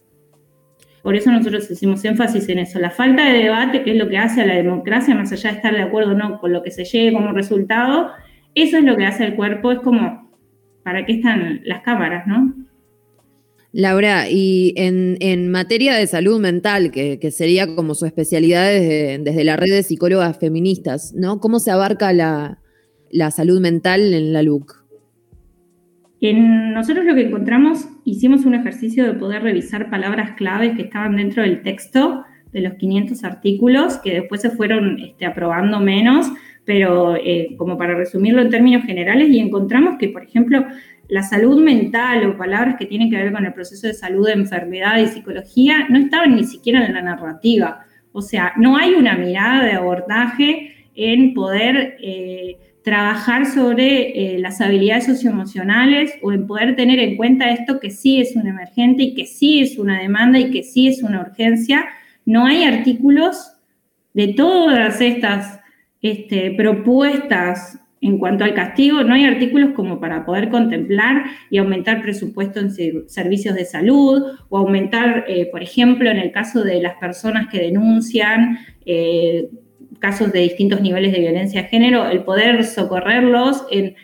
Por 1.01 1.15
eso 1.15 1.31
nosotros 1.31 1.71
hicimos 1.71 2.05
énfasis 2.05 2.47
en 2.50 2.59
eso, 2.59 2.77
la 2.77 2.91
falta 2.91 3.25
de 3.25 3.39
debate, 3.39 3.81
que 3.81 3.93
es 3.93 3.97
lo 3.97 4.09
que 4.09 4.19
hace 4.19 4.43
a 4.43 4.45
la 4.45 4.53
democracia, 4.53 5.15
más 5.15 5.31
allá 5.31 5.50
de 5.50 5.55
estar 5.55 5.74
de 5.74 5.81
acuerdo 5.81 6.12
o 6.12 6.13
no 6.15 6.39
con 6.39 6.53
lo 6.53 6.62
que 6.62 6.69
se 6.69 6.86
llegue 6.86 7.13
como 7.13 7.31
resultado, 7.31 8.12
eso 8.53 8.77
es 8.77 8.83
lo 8.83 8.95
que 8.95 9.07
hace 9.07 9.25
el 9.25 9.33
cuerpo, 9.33 9.71
es 9.71 9.79
como, 9.79 10.29
¿para 10.83 11.07
qué 11.07 11.13
están 11.13 11.62
las 11.63 11.81
cámaras, 11.81 12.27
no? 12.27 12.66
Laura, 13.74 14.29
y 14.29 14.74
en, 14.77 15.17
en, 15.19 15.51
materia 15.51 15.95
de 15.95 16.07
salud 16.07 16.39
mental, 16.39 16.91
que, 16.91 17.19
que 17.19 17.31
sería 17.31 17.75
como 17.75 17.95
su 17.95 18.05
especialidad 18.05 18.65
desde, 18.71 19.19
desde, 19.19 19.43
la 19.43 19.55
red 19.57 19.71
de 19.71 19.83
psicólogas 19.83 20.38
feministas, 20.39 21.13
¿no? 21.15 21.39
¿Cómo 21.39 21.59
se 21.59 21.71
abarca 21.71 22.13
la, 22.13 22.59
la 23.12 23.31
salud 23.31 23.59
mental 23.59 24.13
en 24.13 24.33
la 24.33 24.41
LUC? 24.41 24.88
En 26.19 26.74
nosotros 26.74 27.05
lo 27.05 27.13
que 27.13 27.21
encontramos, 27.21 27.88
hicimos 28.03 28.45
un 28.45 28.55
ejercicio 28.55 29.05
de 29.05 29.13
poder 29.13 29.43
revisar 29.43 29.89
palabras 29.89 30.31
claves 30.36 30.75
que 30.75 30.83
estaban 30.83 31.15
dentro 31.15 31.43
del 31.43 31.62
texto 31.62 32.24
de 32.51 32.62
los 32.62 32.74
500 32.74 33.24
artículos, 33.24 33.97
que 33.97 34.15
después 34.15 34.41
se 34.41 34.50
fueron 34.50 35.00
este, 35.00 35.25
aprobando 35.25 35.79
menos, 35.79 36.27
pero 36.65 37.15
eh, 37.15 37.55
como 37.57 37.77
para 37.77 37.95
resumirlo 37.95 38.41
en 38.41 38.50
términos 38.50 38.83
generales, 38.83 39.29
y 39.29 39.39
encontramos 39.39 39.97
que, 40.00 40.09
por 40.09 40.24
ejemplo, 40.24 40.65
la 41.09 41.23
salud 41.23 41.61
mental 41.61 42.25
o 42.25 42.37
palabras 42.37 42.75
que 42.77 42.85
tienen 42.85 43.09
que 43.09 43.17
ver 43.17 43.31
con 43.31 43.45
el 43.45 43.53
proceso 43.53 43.87
de 43.87 43.93
salud, 43.93 44.27
de 44.27 44.33
enfermedad 44.33 44.97
y 44.97 45.07
psicología 45.07 45.87
no 45.89 45.99
estaban 45.99 46.35
ni 46.35 46.43
siquiera 46.43 46.85
en 46.85 46.93
la 46.93 47.01
narrativa. 47.01 47.85
O 48.11 48.21
sea, 48.21 48.53
no 48.57 48.77
hay 48.77 48.93
una 48.93 49.15
mirada 49.15 49.63
de 49.63 49.73
abordaje 49.73 50.73
en 50.95 51.33
poder 51.33 51.97
eh, 52.01 52.57
trabajar 52.83 53.45
sobre 53.45 54.35
eh, 54.35 54.39
las 54.39 54.59
habilidades 54.61 55.05
socioemocionales 55.05 56.13
o 56.21 56.31
en 56.31 56.47
poder 56.47 56.75
tener 56.75 56.99
en 56.99 57.15
cuenta 57.15 57.51
esto 57.51 57.79
que 57.79 57.91
sí 57.91 58.19
es 58.19 58.35
un 58.35 58.47
emergente 58.47 59.03
y 59.03 59.13
que 59.13 59.25
sí 59.25 59.61
es 59.61 59.77
una 59.77 60.01
demanda 60.01 60.39
y 60.39 60.51
que 60.51 60.63
sí 60.63 60.87
es 60.87 61.03
una 61.03 61.21
urgencia. 61.21 61.85
No 62.25 62.45
hay 62.45 62.63
artículos 62.63 63.53
de 64.13 64.29
todas 64.29 64.99
estas 64.99 65.59
este, 66.01 66.51
propuestas 66.51 67.79
en 68.01 68.20
cuanto 68.20 68.44
al 68.44 68.54
castigo, 68.54 69.04
no 69.04 69.13
hay 69.16 69.24
artículos 69.24 69.72
como 69.75 70.00
para 70.00 70.25
poder 70.25 70.50
contemplar 70.50 71.25
y 71.50 71.58
aumentar 71.58 72.01
presupuesto 72.01 72.60
en 72.60 72.72
servicios 73.10 73.56
de 73.56 73.66
salud 73.66 74.24
o 74.50 74.58
aumentar, 74.58 75.25
eh, 75.27 75.48
por 75.51 75.63
ejemplo, 75.63 76.10
en 76.10 76.18
el 76.18 76.32
caso 76.32 76.63
de 76.63 76.82
las 76.82 76.96
personas 76.98 77.48
que 77.48 77.60
denuncian 77.60 78.60
eh, 78.86 79.50
casos 80.00 80.32
de 80.32 80.42
distintos 80.42 80.82
niveles 80.82 81.12
de 81.12 81.20
violencia 81.20 81.63
de 81.63 81.70
género, 81.70 82.08
el 82.08 82.24
poder 82.24 82.63
socorrerlos 82.66 83.66
en, 83.72 83.96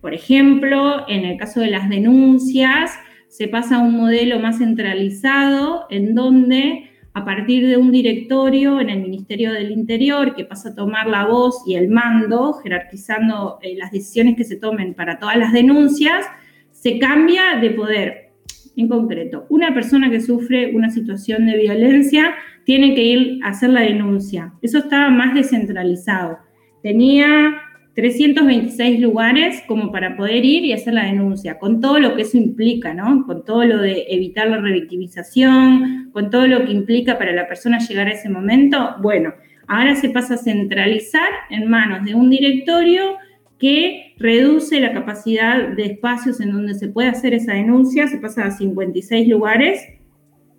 por 0.00 0.12
ejemplo, 0.12 1.08
en 1.08 1.24
el 1.24 1.36
caso 1.36 1.60
de 1.60 1.70
las 1.70 1.88
denuncias, 1.88 2.90
se 3.28 3.48
pasa 3.48 3.76
a 3.76 3.80
un 3.80 3.96
modelo 3.96 4.40
más 4.40 4.58
centralizado 4.58 5.86
en 5.90 6.14
donde 6.14 6.90
a 7.16 7.24
partir 7.24 7.66
de 7.66 7.78
un 7.78 7.92
directorio 7.92 8.78
en 8.78 8.90
el 8.90 9.00
Ministerio 9.00 9.50
del 9.54 9.70
Interior 9.70 10.34
que 10.34 10.44
pasa 10.44 10.68
a 10.68 10.74
tomar 10.74 11.06
la 11.06 11.24
voz 11.24 11.62
y 11.66 11.74
el 11.74 11.88
mando, 11.88 12.52
jerarquizando 12.62 13.58
eh, 13.62 13.74
las 13.74 13.90
decisiones 13.90 14.36
que 14.36 14.44
se 14.44 14.56
tomen 14.56 14.92
para 14.92 15.18
todas 15.18 15.38
las 15.38 15.54
denuncias, 15.54 16.26
se 16.72 16.98
cambia 16.98 17.58
de 17.58 17.70
poder. 17.70 18.32
En 18.76 18.88
concreto, 18.88 19.46
una 19.48 19.72
persona 19.72 20.10
que 20.10 20.20
sufre 20.20 20.76
una 20.76 20.90
situación 20.90 21.46
de 21.46 21.56
violencia 21.56 22.34
tiene 22.66 22.94
que 22.94 23.04
ir 23.04 23.40
a 23.42 23.48
hacer 23.48 23.70
la 23.70 23.80
denuncia. 23.80 24.52
Eso 24.60 24.76
estaba 24.76 25.08
más 25.08 25.32
descentralizado. 25.32 26.36
Tenía 26.82 27.62
326 27.96 29.00
lugares 29.00 29.62
como 29.66 29.90
para 29.90 30.18
poder 30.18 30.44
ir 30.44 30.66
y 30.66 30.74
hacer 30.74 30.92
la 30.92 31.06
denuncia, 31.06 31.58
con 31.58 31.80
todo 31.80 31.98
lo 31.98 32.14
que 32.14 32.22
eso 32.22 32.36
implica, 32.36 32.92
¿no? 32.92 33.24
Con 33.26 33.42
todo 33.42 33.64
lo 33.64 33.78
de 33.78 34.04
evitar 34.10 34.48
la 34.48 34.58
revictimización, 34.58 36.10
con 36.12 36.28
todo 36.28 36.46
lo 36.46 36.66
que 36.66 36.72
implica 36.72 37.16
para 37.16 37.32
la 37.32 37.48
persona 37.48 37.78
llegar 37.78 38.06
a 38.06 38.12
ese 38.12 38.28
momento. 38.28 38.96
Bueno, 39.00 39.32
ahora 39.66 39.96
se 39.96 40.10
pasa 40.10 40.34
a 40.34 40.36
centralizar 40.36 41.30
en 41.48 41.70
manos 41.70 42.04
de 42.04 42.14
un 42.14 42.28
directorio 42.28 43.16
que 43.58 44.14
reduce 44.18 44.78
la 44.78 44.92
capacidad 44.92 45.68
de 45.68 45.86
espacios 45.86 46.38
en 46.42 46.52
donde 46.52 46.74
se 46.74 46.88
puede 46.88 47.08
hacer 47.08 47.32
esa 47.32 47.54
denuncia, 47.54 48.08
se 48.08 48.18
pasa 48.18 48.44
a 48.44 48.50
56 48.50 49.26
lugares 49.26 49.82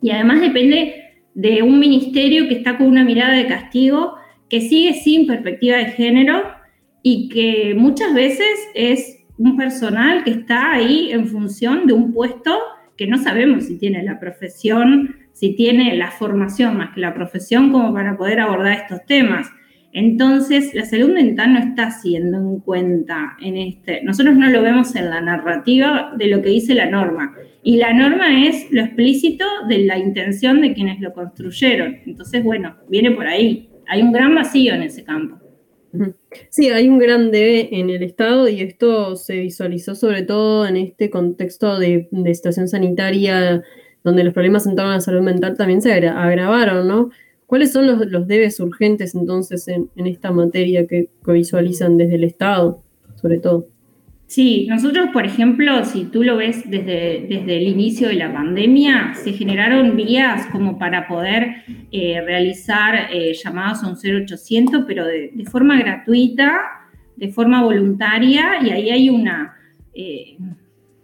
y 0.02 0.10
además 0.10 0.42
depende 0.42 1.04
de 1.36 1.62
un 1.62 1.78
ministerio 1.78 2.48
que 2.48 2.56
está 2.56 2.80
con 2.80 2.88
una 2.88 3.04
mirada 3.04 3.36
de 3.36 3.46
castigo, 3.46 4.16
que 4.50 4.62
sigue 4.62 4.96
sin 4.96 5.28
perspectiva 5.28 5.78
de 5.78 5.86
género 5.92 6.57
y 7.10 7.30
que 7.30 7.74
muchas 7.74 8.14
veces 8.14 8.54
es 8.76 9.26
un 9.38 9.56
personal 9.56 10.26
que 10.26 10.32
está 10.32 10.74
ahí 10.74 11.10
en 11.14 11.26
función 11.28 11.88
de 11.88 11.94
un 11.94 12.12
puesto 12.12 12.60
que 12.98 13.08
no 13.08 13.18
sabemos 13.18 13.64
si 13.64 13.78
tiene 13.78 14.04
la 14.04 14.20
profesión, 14.20 15.16
si 15.32 15.56
tiene 15.56 15.96
la 15.96 16.12
formación 16.12 16.76
más 16.76 16.94
que 16.94 17.00
la 17.00 17.14
profesión 17.14 17.72
como 17.72 17.94
para 17.94 18.18
poder 18.18 18.42
abordar 18.42 18.74
estos 18.74 19.06
temas. 19.06 19.48
Entonces, 19.94 20.74
la 20.74 20.84
salud 20.84 21.14
mental 21.14 21.54
no 21.54 21.60
está 21.60 21.92
siendo 21.92 22.40
en 22.40 22.60
cuenta 22.60 23.38
en 23.40 23.56
este. 23.56 24.04
Nosotros 24.04 24.36
no 24.36 24.50
lo 24.50 24.62
vemos 24.62 24.94
en 24.98 25.10
la 25.10 25.22
narrativa 25.22 26.12
de 26.18 26.28
lo 26.28 26.42
que 26.42 26.50
dice 26.50 26.76
la 26.76 26.90
norma. 26.90 27.36
Y 27.64 27.78
la 27.78 27.94
norma 27.94 28.46
es 28.46 28.70
lo 28.70 28.82
explícito 28.82 29.46
de 29.70 29.86
la 29.86 29.98
intención 29.98 30.60
de 30.60 30.74
quienes 30.74 31.00
lo 31.00 31.14
construyeron. 31.14 32.00
Entonces, 32.06 32.44
bueno, 32.44 32.76
viene 32.90 33.12
por 33.12 33.28
ahí. 33.28 33.70
Hay 33.88 34.02
un 34.02 34.12
gran 34.12 34.36
vacío 34.36 34.74
en 34.74 34.84
ese 34.84 35.06
campo. 35.06 35.47
Sí, 36.50 36.70
hay 36.70 36.90
un 36.90 37.00
gran 37.00 37.32
debe 37.32 37.70
en 37.80 37.90
el 37.90 38.04
Estado 38.04 38.48
y 38.48 38.62
esto 38.62 39.16
se 39.16 39.38
visualizó 39.38 39.96
sobre 39.96 40.24
todo 40.24 40.68
en 40.68 40.78
este 40.78 41.10
contexto 41.10 41.80
de, 41.80 42.08
de 42.12 42.36
situación 42.36 42.68
sanitaria 42.68 43.64
donde 44.04 44.24
los 44.24 44.34
problemas 44.34 44.66
en 44.66 44.76
torno 44.76 44.92
a 44.92 44.96
la 44.96 45.02
salud 45.02 45.22
mental 45.22 45.58
también 45.58 45.82
se 45.82 45.92
agravaron, 45.92 46.88
¿no? 46.88 47.10
¿Cuáles 47.46 47.72
son 47.72 47.88
los, 47.88 48.28
debes 48.28 48.60
urgentes 48.60 49.16
entonces 49.16 49.68
en, 49.70 49.90
esta 49.96 50.32
materia 50.32 50.86
que, 50.86 51.10
visualizan 51.26 51.98
desde 51.98 52.16
el 52.16 52.26
Estado, 52.26 52.82
sobre 53.16 53.40
todo? 53.40 53.68
Sí, 54.28 54.68
nosotros, 54.70 55.08
por 55.14 55.26
ejemplo, 55.26 55.86
si 55.86 56.04
tú 56.04 56.22
lo 56.22 56.36
ves 56.36 56.70
desde, 56.70 57.26
desde 57.30 57.58
el 57.58 57.64
inicio 57.64 58.10
de 58.10 58.16
la 58.16 58.34
pandemia, 58.34 59.14
se 59.14 59.32
generaron 59.32 59.96
vías 59.96 60.48
como 60.48 60.78
para 60.78 61.08
poder 61.08 61.64
eh, 61.94 62.22
realizar 62.26 63.08
eh, 63.10 63.34
a 63.46 63.88
un 63.88 63.96
0800, 63.96 64.84
pero 64.86 65.06
de, 65.06 65.32
forma 65.50 65.80
gratuita, 65.80 66.60
de 67.16 67.30
forma 67.30 67.64
voluntaria, 67.64 68.62
y 68.62 68.70
ahí 68.70 68.90
hay 68.90 69.10
una... 69.10 69.56
Eh, 69.94 70.38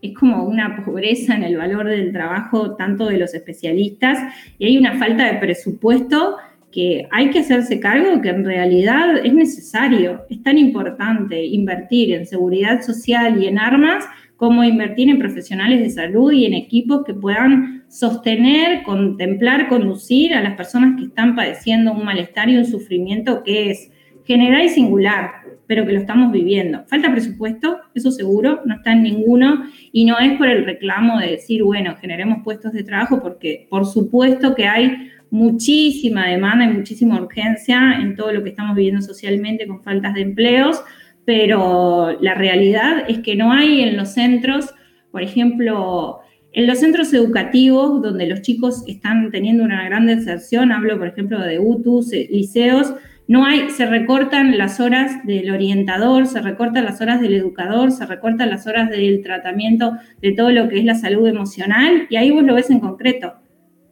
es 0.02 0.14
como 0.14 0.44
una 0.44 0.84
pobreza 0.84 1.34
en 1.34 1.44
el 1.44 1.56
valor 1.56 1.88
del 1.88 2.12
trabajo 2.12 2.76
tanto 2.76 3.06
de 3.06 3.18
los 3.18 3.34
especialistas 3.34 4.20
y 4.60 4.66
hay 4.66 4.78
una 4.78 5.00
falta 5.00 5.32
de 5.32 5.40
presupuesto 5.40 6.36
que 6.74 7.08
hay 7.12 7.30
que 7.30 7.40
hacerse 7.40 7.80
cargo 7.80 8.20
que 8.22 8.30
en 8.30 8.44
realidad 8.44 9.18
es 9.24 9.34
necesario, 9.34 10.26
es 10.30 10.42
tan 10.42 10.58
importante 10.58 11.46
invertir 11.46 12.14
en 12.14 12.26
seguridad 12.26 12.82
social 12.82 13.42
y 13.42 13.48
en 13.48 13.60
armas 13.60 14.06
como 14.38 14.64
invertir 14.64 15.10
en 15.10 15.20
profesionales 15.20 15.80
de 15.82 15.90
salud 15.92 16.32
y 16.32 16.46
en 16.46 16.56
equipos 16.56 17.04
que 17.06 17.14
puedan 17.14 17.84
sostener, 17.88 18.82
contemplar, 18.84 19.70
conducir 19.70 20.34
a 20.34 20.42
las 20.42 20.56
personas 20.56 21.00
que 21.00 21.06
están 21.06 21.36
padeciendo 21.36 21.94
un 21.94 22.04
malestar 22.04 22.50
y 22.50 22.58
un 22.58 22.66
sufrimiento 22.66 23.44
que 23.44 23.70
es 23.70 23.92
general 24.26 24.66
y 24.66 24.70
singular 24.70 25.44
pero 25.68 25.86
que 25.86 25.94
lo 25.94 26.00
estamos 26.00 26.32
viviendo. 26.32 26.84
Falta 26.88 27.12
presupuesto, 27.12 27.80
eso 27.94 28.12
seguro, 28.12 28.62
no 28.66 28.76
está 28.76 28.92
en 28.92 29.04
ninguno, 29.04 29.64
y 29.92 30.06
no 30.06 30.20
es 30.20 30.38
por 30.38 30.48
el 30.48 30.66
reclamo 30.66 31.20
de 31.20 31.32
decir, 31.32 31.64
bueno, 31.64 31.96
generemos 32.00 32.44
puestos 32.44 32.74
de 32.74 32.84
trabajo, 32.84 33.22
porque 33.22 33.68
por 33.70 33.86
supuesto 33.86 34.56
que 34.56 34.68
hay 34.68 35.10
muchísima 35.34 36.28
demanda 36.28 36.66
y 36.66 36.68
muchísima 36.68 37.20
urgencia 37.20 37.98
en 38.00 38.16
todo 38.16 38.32
lo 38.32 38.44
que 38.44 38.50
estamos 38.50 38.76
viviendo 38.76 39.02
socialmente 39.02 39.66
con 39.66 39.82
faltas 39.82 40.14
de 40.14 40.22
empleos, 40.22 40.84
pero 41.26 42.16
la 42.22 42.36
realidad 42.36 43.06
es 43.08 43.18
que 43.20 43.36
no 43.36 43.52
hay 43.52 43.82
en 43.82 43.98
los 43.98 44.10
centros, 44.10 44.76
por 45.10 45.24
ejemplo, 45.24 46.20
en 46.52 46.68
los 46.68 46.78
centros 46.78 47.12
educativos 47.16 48.00
donde 48.04 48.28
los 48.28 48.44
chicos 48.44 48.84
están 48.88 49.32
teniendo 49.32 49.64
una 49.64 49.84
gran 49.86 50.06
deserción, 50.06 50.72
hablo 50.72 51.00
por 51.00 51.08
ejemplo 51.08 51.40
de 51.40 51.58
UTUS, 51.58 52.14
eh, 52.14 52.28
liceos, 52.32 52.94
no 53.28 53.44
hay, 53.44 53.72
se 53.72 53.88
recortan 53.88 54.56
las 54.60 54.80
horas 54.80 55.26
del 55.26 55.50
orientador, 55.50 56.28
se 56.28 56.44
recortan 56.44 56.86
las 56.86 57.02
horas 57.02 57.20
del 57.22 57.34
educador, 57.34 57.90
se 57.90 58.06
recortan 58.06 58.52
las 58.52 58.68
horas 58.68 58.92
del 58.92 59.24
tratamiento 59.24 59.94
de 60.22 60.34
todo 60.34 60.52
lo 60.52 60.70
que 60.70 60.78
es 60.78 60.86
la 60.86 60.94
salud 60.94 61.26
emocional 61.26 62.06
y 62.12 62.18
ahí 62.18 62.30
vos 62.30 62.44
lo 62.44 62.54
ves 62.54 62.70
en 62.70 62.80
concreto. 62.80 63.34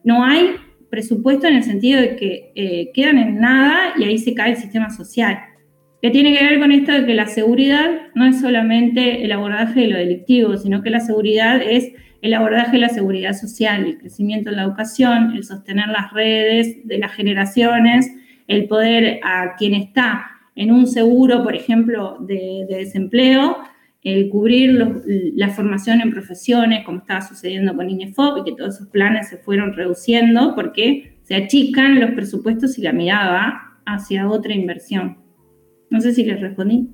No 0.03 0.23
hay 0.23 0.51
presupuesto 0.91 1.47
en 1.47 1.55
el 1.55 1.63
sentido 1.63 1.99
de 1.99 2.15
que 2.15 2.51
eh, 2.53 2.91
quedan 2.93 3.17
en 3.17 3.39
nada 3.39 3.93
y 3.97 4.03
ahí 4.03 4.19
se 4.19 4.35
cae 4.35 4.51
el 4.51 4.57
sistema 4.57 4.91
social. 4.91 5.39
Que 6.01 6.11
tiene 6.11 6.37
que 6.37 6.43
ver 6.43 6.59
con 6.59 6.71
esto 6.71 6.91
de 6.91 7.05
que 7.05 7.13
la 7.15 7.27
seguridad 7.27 7.89
no 8.13 8.25
es 8.25 8.41
solamente 8.41 9.23
el 9.23 9.31
abordaje 9.31 9.81
de 9.81 9.87
lo 9.87 9.97
delictivo, 9.97 10.57
sino 10.57 10.83
que 10.83 10.89
la 10.89 10.99
seguridad 10.99 11.61
es 11.61 11.91
el 12.21 12.33
abordaje 12.33 12.73
de 12.73 12.79
la 12.79 12.89
seguridad 12.89 13.33
social, 13.33 13.85
el 13.85 13.97
crecimiento 13.97 14.49
de 14.49 14.57
la 14.57 14.63
educación, 14.63 15.31
el 15.35 15.43
sostener 15.43 15.87
las 15.87 16.11
redes 16.11 16.85
de 16.85 16.97
las 16.99 17.13
generaciones, 17.13 18.11
el 18.47 18.67
poder 18.67 19.19
a 19.23 19.55
quien 19.57 19.73
está 19.73 20.27
en 20.55 20.71
un 20.71 20.87
seguro, 20.87 21.43
por 21.43 21.55
ejemplo, 21.55 22.17
de, 22.19 22.65
desempleo, 22.69 23.57
el 24.03 24.29
cubrir 24.29 25.03
la 25.35 25.49
formación 25.49 26.01
en 26.01 26.11
profesiones, 26.11 26.83
como 26.85 26.99
estaba 26.99 27.21
sucediendo 27.21 27.75
con 27.75 27.89
INEFOP, 27.89 28.39
y 28.39 28.43
que 28.43 28.55
todos 28.57 28.75
esos 28.75 28.87
planes 28.87 29.29
se 29.29 29.37
fueron 29.37 29.73
reduciendo 29.73 30.55
porque 30.55 31.17
se 31.23 31.35
achican 31.35 31.99
los 31.99 32.11
presupuestos 32.11 32.77
y 32.77 32.81
la 32.81 32.93
mirada 32.93 33.61
hacia 33.85 34.27
otra 34.29 34.53
inversión. 34.53 35.17
No 35.89 36.01
sé 36.01 36.13
si 36.13 36.23
les 36.23 36.39
respondí. 36.39 36.89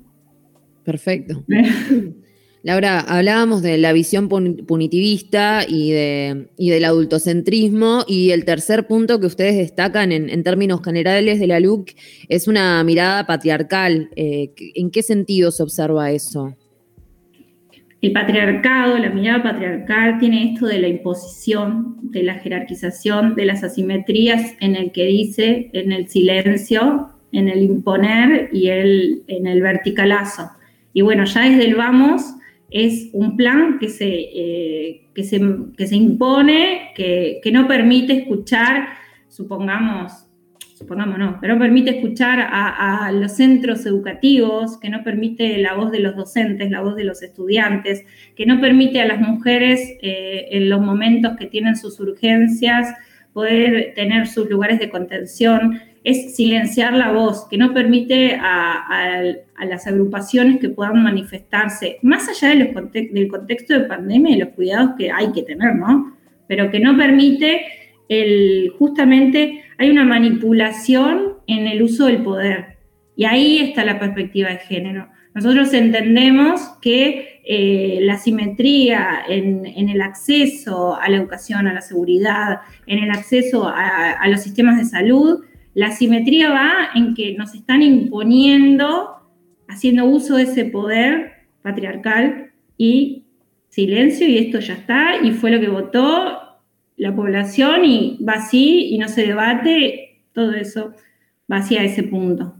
Perfecto. 0.84 1.44
Laura, 2.62 3.00
hablábamos 3.00 3.62
de 3.62 3.78
la 3.78 3.92
visión 3.92 4.28
punitivista 4.28 5.64
y, 5.66 5.92
de, 5.92 6.48
del 6.58 6.84
adultocentrismo 6.84 8.04
y 8.06 8.32
el 8.32 8.44
tercer 8.44 8.86
punto 8.88 9.20
que 9.20 9.26
ustedes 9.26 9.56
destacan 9.56 10.10
en, 10.10 10.42
términos 10.42 10.80
generales 10.84 11.38
de 11.38 11.46
la 11.46 11.60
LUC 11.60 11.92
es 12.28 12.48
una 12.48 12.82
mirada 12.82 13.26
patriarcal. 13.26 14.10
Eh, 14.16 14.52
¿En 14.74 14.90
qué 14.90 15.02
sentido 15.02 15.52
se 15.52 15.62
observa 15.62 16.10
eso? 16.10 16.56
El 18.00 18.12
patriarcado, 18.12 18.96
la 18.96 19.10
mirada 19.10 19.42
patriarcal 19.42 20.18
tiene 20.20 20.52
esto 20.52 20.66
de 20.66 20.78
la 20.78 20.86
imposición, 20.86 21.96
de 22.02 22.22
la 22.22 22.34
jerarquización, 22.34 23.34
de 23.34 23.44
las 23.44 23.64
asimetrías 23.64 24.54
en 24.60 24.76
el 24.76 24.92
que 24.92 25.06
dice, 25.06 25.70
en 25.72 25.90
el 25.90 26.08
silencio, 26.08 27.10
en 27.32 27.48
el 27.48 27.62
imponer 27.62 28.50
y 28.52 28.68
el, 28.68 29.24
en 29.26 29.48
el 29.48 29.62
verticalazo. 29.62 30.50
Y 30.92 31.02
bueno, 31.02 31.24
ya 31.24 31.42
desde 31.42 31.66
el 31.66 31.74
vamos 31.74 32.22
es 32.70 33.08
un 33.12 33.36
plan 33.36 33.78
que 33.78 33.88
se, 33.88 34.08
eh, 34.08 35.08
que 35.14 35.24
se, 35.24 35.40
se, 35.78 35.96
impone, 35.96 36.92
que, 36.94 37.40
no 37.52 37.66
permite 37.66 38.12
escuchar, 38.12 38.88
supongamos, 39.28 40.27
supongamos 40.78 41.18
no, 41.18 41.38
pero 41.40 41.54
no 41.54 41.60
permite 41.60 41.90
escuchar 41.90 42.38
a, 42.40 43.10
los 43.12 43.32
centros 43.32 43.84
educativos, 43.84 44.78
que 44.78 44.88
no 44.88 45.02
permite 45.02 45.58
la 45.58 45.74
voz 45.74 45.90
de 45.90 45.98
los 45.98 46.14
docentes, 46.14 46.70
la 46.70 46.80
voz 46.80 46.94
de 46.94 47.02
los 47.02 47.20
estudiantes, 47.22 48.04
que 48.36 48.46
no 48.46 48.60
permite 48.60 49.00
a 49.00 49.06
las 49.06 49.20
mujeres 49.20 49.80
eh, 50.00 50.46
en 50.52 50.70
los 50.70 50.80
momentos 50.80 51.36
que 51.36 51.46
tienen 51.46 51.74
sus 51.74 51.98
urgencias 51.98 52.94
poder 53.32 53.92
tener 53.94 54.28
sus 54.28 54.48
lugares 54.48 54.78
de 54.78 54.88
contención, 54.88 55.80
es 56.04 56.36
silenciar 56.36 56.94
la 56.94 57.12
voz, 57.12 57.46
que 57.50 57.58
no 57.58 57.74
permite 57.74 58.38
a, 58.40 59.34
las 59.66 59.86
agrupaciones 59.86 60.60
que 60.60 60.68
puedan 60.68 61.02
manifestarse, 61.02 61.98
más 62.02 62.28
allá 62.28 62.50
de 62.50 62.64
los 62.64 62.92
del 62.92 63.28
contexto 63.28 63.74
de 63.74 63.80
pandemia 63.80 64.36
y 64.36 64.38
los 64.38 64.50
cuidados 64.50 64.92
que 64.96 65.10
hay 65.10 65.32
que 65.32 65.42
tener, 65.42 65.74
¿no? 65.74 66.16
Pero 66.46 66.70
que 66.70 66.80
no 66.80 66.96
permite 66.96 67.62
justamente, 68.78 69.64
hay 69.76 69.90
una 69.90 70.04
manipulación 70.04 71.34
en 71.46 71.66
el 71.66 71.82
uso 71.82 72.06
del 72.06 72.22
poder. 72.22 72.78
Y 73.16 73.24
ahí 73.24 73.58
está 73.58 73.84
la 73.84 73.98
perspectiva 73.98 74.48
de 74.48 74.58
género. 74.58 75.08
Nosotros 75.34 75.72
entendemos 75.72 76.60
que 76.80 77.40
eh, 77.44 77.98
la 78.02 78.18
simetría 78.18 79.20
en, 79.28 79.66
el 79.66 80.00
acceso 80.00 80.96
a 81.00 81.08
la 81.08 81.18
educación, 81.18 81.66
a 81.66 81.74
la 81.74 81.80
seguridad, 81.80 82.60
en 82.86 82.98
el 82.98 83.10
acceso 83.10 83.68
a 83.68 84.26
los 84.28 84.40
sistemas 84.40 84.78
de 84.78 84.84
salud, 84.84 85.44
la 85.74 85.92
simetría 85.92 86.50
va 86.50 86.90
en 86.96 87.14
que 87.14 87.34
nos 87.34 87.54
están 87.54 87.82
imponiendo, 87.82 89.10
haciendo 89.68 90.06
uso 90.06 90.34
de 90.34 90.42
ese 90.42 90.64
poder 90.64 91.46
patriarcal 91.62 92.50
y 92.76 93.26
silencio 93.68 94.26
y 94.26 94.38
esto 94.38 94.58
ya 94.58 94.74
está 94.74 95.22
y 95.22 95.30
fue 95.30 95.52
lo 95.52 95.60
que 95.60 95.68
votó 95.68 96.47
la 96.98 97.14
población 97.14 97.84
y 97.84 98.18
va 98.22 98.34
así 98.34 98.88
y 98.90 98.98
no 98.98 99.08
se 99.08 99.26
debate, 99.26 100.20
todo 100.32 100.52
eso 100.52 100.92
va 101.50 101.58
hacia 101.58 101.84
ese 101.84 102.02
punto. 102.02 102.54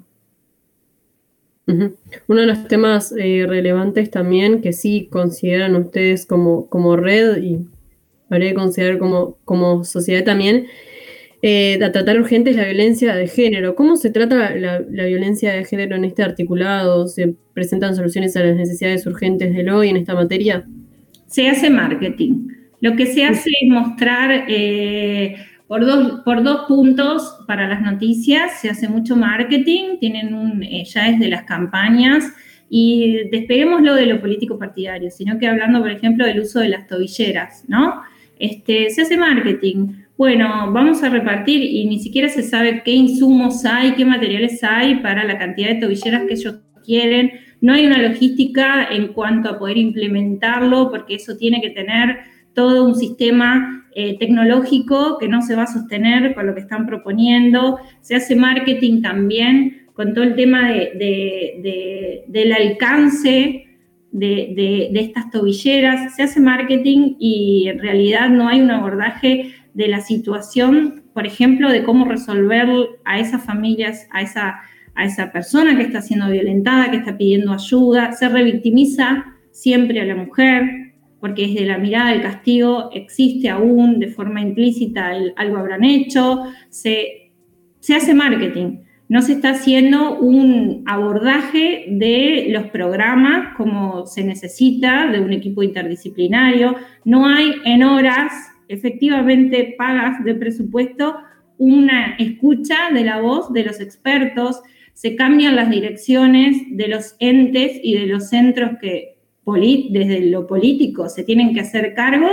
Uno 1.66 2.40
de 2.40 2.46
los 2.46 2.66
temas 2.66 3.12
eh, 3.18 3.44
relevantes 3.46 4.11
también 4.11 4.62
que 4.62 4.72
sí 4.72 5.09
consideran 5.11 5.77
ustedes 5.77 6.24
como, 6.24 6.66
como 6.70 6.96
red 6.96 7.42
y 7.42 7.59
habría 8.31 8.51
que 8.51 8.55
considerar 8.55 8.98
como, 8.98 9.37
como 9.44 9.85
sociedad 9.85 10.24
también 10.24 10.66
eh, 11.40 11.79
a 11.85 11.92
tratar 11.92 12.18
urgente 12.18 12.51
es 12.51 12.57
la 12.57 12.64
violencia 12.64 13.14
de 13.14 13.29
género. 13.29 13.77
¿Cómo 13.77 13.96
se 13.96 14.11
trata 14.11 14.55
la, 14.57 14.81
violencia 14.81 15.53
de 15.53 15.64
género 15.64 15.94
en 15.94 16.05
este 16.05 16.22
articulado? 16.22 17.07
¿Se 17.07 17.35
presentan 17.55 17.94
soluciones 17.94 18.37
a 18.37 18.42
las 18.42 18.57
necesidades 18.57 19.07
urgentes 19.07 19.55
del 19.55 19.68
hoy 19.68 19.90
en 19.90 19.98
esta 19.98 20.14
materia? 20.14 20.66
Se 21.27 21.48
hace 21.48 21.70
marketing. 21.70 22.48
Lo 22.80 22.96
que 22.96 23.06
se 23.06 23.24
hace 23.24 23.50
es 23.60 23.68
mostrar, 23.68 24.44
eh, 24.48 25.36
por 25.66 25.84
dos, 25.84 26.22
por 26.24 26.42
dos 26.42 26.66
puntos 26.66 27.38
para 27.46 27.68
las 27.68 27.82
noticias. 27.82 28.60
Se 28.60 28.70
hace 28.70 28.88
mucho 28.88 29.16
marketing, 29.16 29.98
tienen 30.00 30.34
un, 30.34 30.62
eh, 30.62 30.84
ya 30.84 31.08
es 31.08 31.20
de 31.20 31.28
las 31.28 31.44
campañas. 31.44 32.32
Y 32.70 33.28
despeguémoslo 33.30 33.94
de 33.94 34.06
lo 34.06 34.20
político 34.20 34.58
partidario, 34.58 35.10
sino 35.10 35.38
que 35.38 35.46
hablando, 35.46 35.80
por 35.80 35.90
ejemplo, 35.90 36.26
del 36.26 36.40
uso 36.40 36.60
de 36.60 36.68
las 36.68 36.86
tobilleras, 36.86 37.64
¿no? 37.66 38.02
Este, 38.38 38.90
se 38.90 39.02
hace 39.02 39.16
marketing. 39.16 40.04
Bueno, 40.16 40.70
vamos 40.72 41.02
a 41.02 41.08
repartir 41.08 41.62
y 41.62 41.86
ni 41.86 41.98
siquiera 41.98 42.28
se 42.28 42.42
sabe 42.42 42.82
qué 42.84 42.92
insumos 42.92 43.64
hay, 43.64 43.92
qué 43.92 44.04
materiales 44.04 44.62
hay 44.64 44.96
para 44.96 45.24
la 45.24 45.38
cantidad 45.38 45.68
de 45.68 45.76
tobilleras 45.76 46.24
que 46.24 46.34
ellos 46.34 46.56
quieren. 46.84 47.32
No 47.60 47.72
hay 47.72 47.86
una 47.86 47.98
logística 47.98 48.88
en 48.90 49.08
cuanto 49.08 49.48
a 49.48 49.58
poder 49.58 49.78
implementarlo, 49.78 50.90
porque 50.90 51.16
eso 51.16 51.36
tiene 51.36 51.60
que 51.60 51.70
tener 51.70 52.18
todo 52.59 52.85
un 52.85 52.97
sistema 52.97 53.87
eh, 53.94 54.18
tecnológico 54.18 55.16
que 55.16 55.29
no 55.29 55.42
se 55.42 55.55
va 55.55 55.62
a 55.62 55.66
sostener 55.68 56.35
con 56.35 56.44
lo 56.49 56.55
que 56.57 56.61
están 56.62 56.87
proponiendo. 56.87 57.79
Se 58.01 58.16
hace 58.16 58.35
marketing 58.35 59.01
también 59.01 59.87
con 59.92 60.12
todo 60.12 60.25
el 60.25 60.35
tema 60.35 60.68
del 60.68 62.53
alcance 62.53 63.64
de, 64.11 64.90
estas 64.92 65.31
tobilleras. 65.31 66.16
Se 66.16 66.25
hace 66.25 66.40
marketing 66.40 67.14
y 67.21 67.68
en 67.68 67.79
realidad 67.79 68.29
no 68.29 68.49
hay 68.49 68.61
un 68.61 68.73
abordaje 68.73 69.53
de 69.73 69.87
la 69.87 70.01
situación, 70.01 71.05
por 71.14 71.25
ejemplo, 71.25 71.71
de 71.71 71.85
cómo 71.85 72.07
resolver 72.07 72.68
a 73.05 73.21
esas 73.21 73.44
familias, 73.44 74.09
a 74.11 74.23
esa, 74.23 74.62
a 74.97 75.05
esa 75.05 75.31
persona 75.31 75.77
que 75.77 75.85
está 75.85 76.03
siendo 76.03 76.29
violentada, 76.29 76.90
que 76.90 76.97
está 76.97 77.16
pidiendo 77.16 77.53
ayuda. 77.53 78.11
Se 78.14 78.29
revictimiza 78.29 79.27
siempre 79.53 80.01
a 80.01 80.05
la 80.05 80.16
mujer, 80.16 80.88
porque 81.20 81.48
desde 81.48 81.66
la 81.66 81.78
mirada 81.78 82.11
del 82.11 82.22
castigo 82.22 82.90
existe 82.92 83.48
aún 83.48 83.98
de 83.98 84.09
forma 84.09 84.40
implícita 84.40 85.11
algo 85.37 85.57
habrán 85.57 85.85
hecho, 85.85 86.44
se, 86.68 87.33
se 87.81 87.94
hace 87.94 88.14
marketing, 88.14 88.81
no 89.09 89.22
se 89.22 89.33
está 89.33 89.50
haciendo 89.50 90.18
un 90.18 90.83
abordaje 90.87 91.87
de 91.88 92.48
los 92.50 92.66
programas 92.66 93.57
como 93.57 94.07
se 94.07 94.22
necesita 94.22 95.11
de 95.11 95.20
un 95.20 95.33
equipo 95.33 95.62
interdisciplinario, 95.62 96.76
no 97.04 97.26
hay 97.26 97.52
en 97.64 97.83
horas 97.83 98.33
efectivamente 98.68 99.74
pagas 99.78 100.22
de 100.24 100.35
presupuesto 100.35 101.16
una 101.57 102.14
escucha 102.18 102.76
de 102.92 103.04
la 103.04 103.20
voz 103.20 103.52
de 103.52 103.64
los 103.64 103.81
expertos, 103.81 104.62
se 104.94 105.16
cambian 105.16 105.57
las 105.57 105.70
direcciones 105.70 106.57
de 106.70 106.88
los 106.88 107.16
entes 107.18 107.81
y 107.83 107.94
de 107.94 108.07
los 108.07 108.28
centros 108.28 108.72
que 108.81 109.17
desde 109.54 110.26
lo 110.26 110.46
político 110.46 111.08
se 111.08 111.24
tienen 111.24 111.54
que 111.54 111.61
hacer 111.61 111.94
cargo 111.94 112.28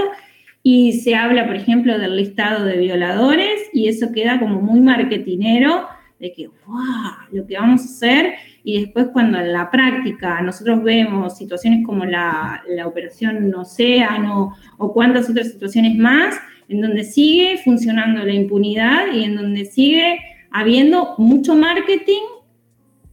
y 0.63 0.93
se 0.93 1.15
habla, 1.15 1.45
por 1.45 1.56
ejemplo, 1.56 1.99
del 1.99 2.15
listado 2.15 2.65
de 2.65 2.78
violadores 2.78 3.69
y 3.71 3.88
eso 3.88 4.12
queda 4.12 4.39
como 4.39 4.62
muy 4.62 4.80
marketinero 4.80 5.88
de 6.19 6.32
que, 6.34 6.47
wow, 6.47 7.28
lo 7.32 7.45
que 7.45 7.56
vamos 7.56 7.82
a 7.82 7.86
hacer 7.86 8.34
y 8.63 8.82
después 8.82 9.10
cuando 9.13 9.38
en 9.38 9.54
la 9.54 9.69
práctica 9.69 10.41
nosotros 10.41 10.82
vemos 10.82 11.38
situaciones 11.38 11.86
como 11.86 12.04
la, 12.04 12.63
operación 12.86 13.54
Océano 13.54 14.56
o 14.78 14.91
cuántas 14.91 15.30
otras 15.30 15.51
situaciones 15.51 15.95
más, 15.97 16.36
en 16.67 16.82
donde 16.82 17.04
sigue 17.04 17.60
funcionando 17.63 18.23
la 18.23 18.34
impunidad 18.34 19.13
y 19.13 19.23
en 19.23 19.36
donde 19.36 19.65
sigue 19.65 20.19
habiendo 20.49 21.13
mucho 21.19 21.54
marketing, 21.54 22.23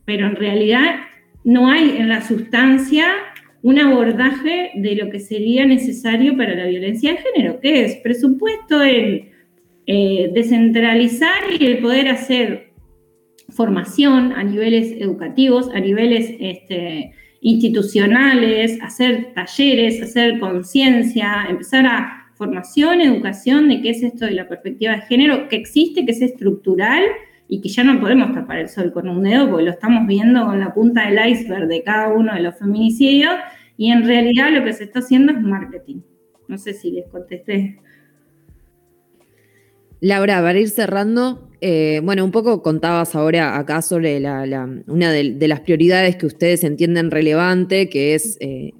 pero 0.06 0.26
en 0.26 0.36
realidad 0.36 1.00
no 1.44 1.68
hay 1.68 1.96
en 1.98 2.08
la 2.08 2.22
sustancia 2.22 3.04
un 3.62 3.78
abordaje 3.78 4.72
de 4.74 4.96
lo 4.96 5.10
que 5.10 5.20
sería 5.20 5.64
necesario 5.66 6.36
para 6.36 6.54
la 6.54 6.66
violencia 6.66 7.12
de 7.12 7.18
género, 7.18 7.60
que 7.60 7.84
es 7.84 7.96
presupuesto 7.96 8.82
en 8.82 9.30
eh, 9.86 10.30
descentralizar 10.34 11.42
y 11.58 11.64
el 11.64 11.78
poder 11.78 12.08
hacer 12.08 12.72
formación 13.48 14.32
a 14.32 14.42
niveles 14.42 14.92
educativos, 14.92 15.70
a 15.74 15.80
niveles 15.80 16.34
este, 16.40 17.12
institucionales, 17.40 18.78
hacer 18.82 19.32
talleres, 19.34 20.02
hacer 20.02 20.40
conciencia, 20.40 21.46
empezar 21.48 21.86
a 21.86 22.32
formación, 22.34 23.00
educación 23.00 23.68
de 23.68 23.82
qué 23.82 23.90
es 23.90 24.02
esto 24.02 24.26
de 24.26 24.32
la 24.32 24.48
perspectiva 24.48 24.94
de 24.94 25.02
género, 25.02 25.48
que 25.48 25.56
existe, 25.56 26.04
que 26.04 26.12
es 26.12 26.22
estructural 26.22 27.04
y 27.52 27.60
que 27.60 27.68
ya 27.68 27.84
no 27.84 28.00
podemos 28.00 28.32
tapar 28.32 28.60
el 28.60 28.68
sol 28.70 28.94
con 28.94 29.06
un 29.10 29.24
dedo 29.24 29.50
porque 29.50 29.66
lo 29.66 29.72
estamos 29.72 30.06
viendo 30.06 30.46
con 30.46 30.58
la 30.58 30.72
punta 30.72 31.06
del 31.06 31.32
iceberg 31.32 31.68
de 31.68 31.82
cada 31.82 32.08
uno 32.08 32.32
de 32.32 32.40
los 32.40 32.58
feminicidios 32.58 33.34
y 33.76 33.90
en 33.90 34.06
realidad 34.06 34.50
lo 34.52 34.64
que 34.64 34.72
se 34.72 34.84
está 34.84 35.00
haciendo 35.00 35.32
es 35.32 35.40
marketing. 35.42 36.00
No 36.48 36.56
sé 36.56 36.72
si 36.72 36.92
les 36.92 37.06
contesté. 37.08 37.78
Laura, 40.00 40.40
para 40.40 40.58
ir 40.58 40.70
cerrando, 40.70 41.50
eh, 41.60 42.00
bueno, 42.02 42.24
un 42.24 42.30
poco 42.30 42.62
contabas 42.62 43.14
ahora 43.14 43.58
acá 43.58 43.82
sobre 43.82 44.16
una 44.86 45.12
de, 45.12 45.46
las 45.46 45.60
prioridades 45.60 46.16
que 46.16 46.24
ustedes 46.24 46.64
entienden 46.64 47.10
relevante, 47.10 47.90
que 47.90 48.14
es 48.14 48.38
eh, 48.40 48.70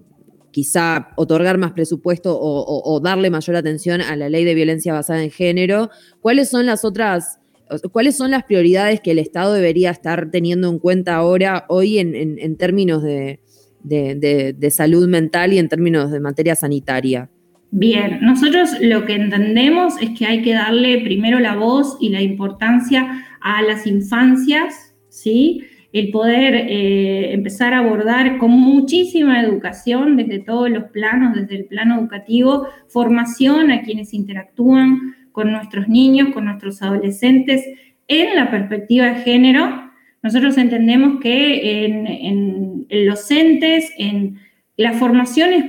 quizá 0.50 1.10
otorgar 1.16 1.58
más 1.58 1.72
presupuesto 1.72 2.38
o, 2.40 3.00
darle 3.00 3.28
mayor 3.28 3.56
atención 3.56 4.00
a 4.00 4.16
la 4.16 4.30
ley 4.30 4.46
de 4.46 4.54
violencia 4.54 4.94
basada 4.94 5.22
en 5.22 5.30
género. 5.30 5.90
¿Cuáles 6.22 6.48
son 6.48 6.64
las 6.64 6.86
otras 6.86 7.41
¿Cuáles 7.90 8.16
son 8.16 8.30
las 8.30 8.44
prioridades 8.44 9.00
que 9.00 9.12
el 9.12 9.18
Estado 9.18 9.54
debería 9.54 9.90
estar 9.90 10.30
teniendo 10.30 10.68
en 10.68 10.78
cuenta 10.78 11.14
ahora, 11.14 11.64
hoy, 11.68 11.98
en, 11.98 12.56
términos 12.56 13.02
de, 13.02 13.38
salud 14.70 15.08
mental 15.08 15.52
y 15.52 15.58
en 15.58 15.68
términos 15.68 16.10
de 16.10 16.20
materia 16.20 16.54
sanitaria? 16.54 17.30
Bien, 17.70 18.18
nosotros 18.20 18.70
lo 18.80 19.06
que 19.06 19.14
entendemos 19.14 19.94
es 20.02 20.10
que 20.10 20.26
hay 20.26 20.42
que 20.42 20.52
darle 20.52 21.00
primero 21.00 21.38
la 21.38 21.56
voz 21.56 21.96
y 22.00 22.10
la 22.10 22.20
importancia 22.20 23.24
a 23.40 23.62
las 23.62 23.86
infancias, 23.86 24.94
¿sí? 25.08 25.62
El 25.92 26.10
poder 26.10 26.54
eh, 26.54 27.32
empezar 27.32 27.72
a 27.72 27.78
abordar 27.78 28.36
con 28.36 28.50
muchísima 28.50 29.42
educación 29.42 30.16
desde 30.16 30.38
todos 30.38 30.68
los 30.68 30.84
planos, 30.84 31.34
desde 31.34 31.56
el 31.56 31.64
plano 31.64 31.98
educativo, 31.98 32.66
formación 32.88 33.70
a 33.70 33.82
quienes 33.82 34.12
interactúan 34.12 35.14
con 35.32 35.50
nuestros 35.50 35.88
niños, 35.88 36.28
con 36.32 36.44
nuestros 36.44 36.82
adolescentes 36.82 37.66
en 38.08 38.36
la 38.36 38.50
perspectiva 38.50 39.06
de 39.06 39.22
género. 39.22 39.90
Nosotros 40.22 40.56
entendemos 40.58 41.20
que 41.20 41.84
en, 41.84 42.86
los 42.90 43.30
entes, 43.30 43.90
en 43.98 44.38
la 44.76 44.92
formación 44.92 45.52
es, 45.52 45.64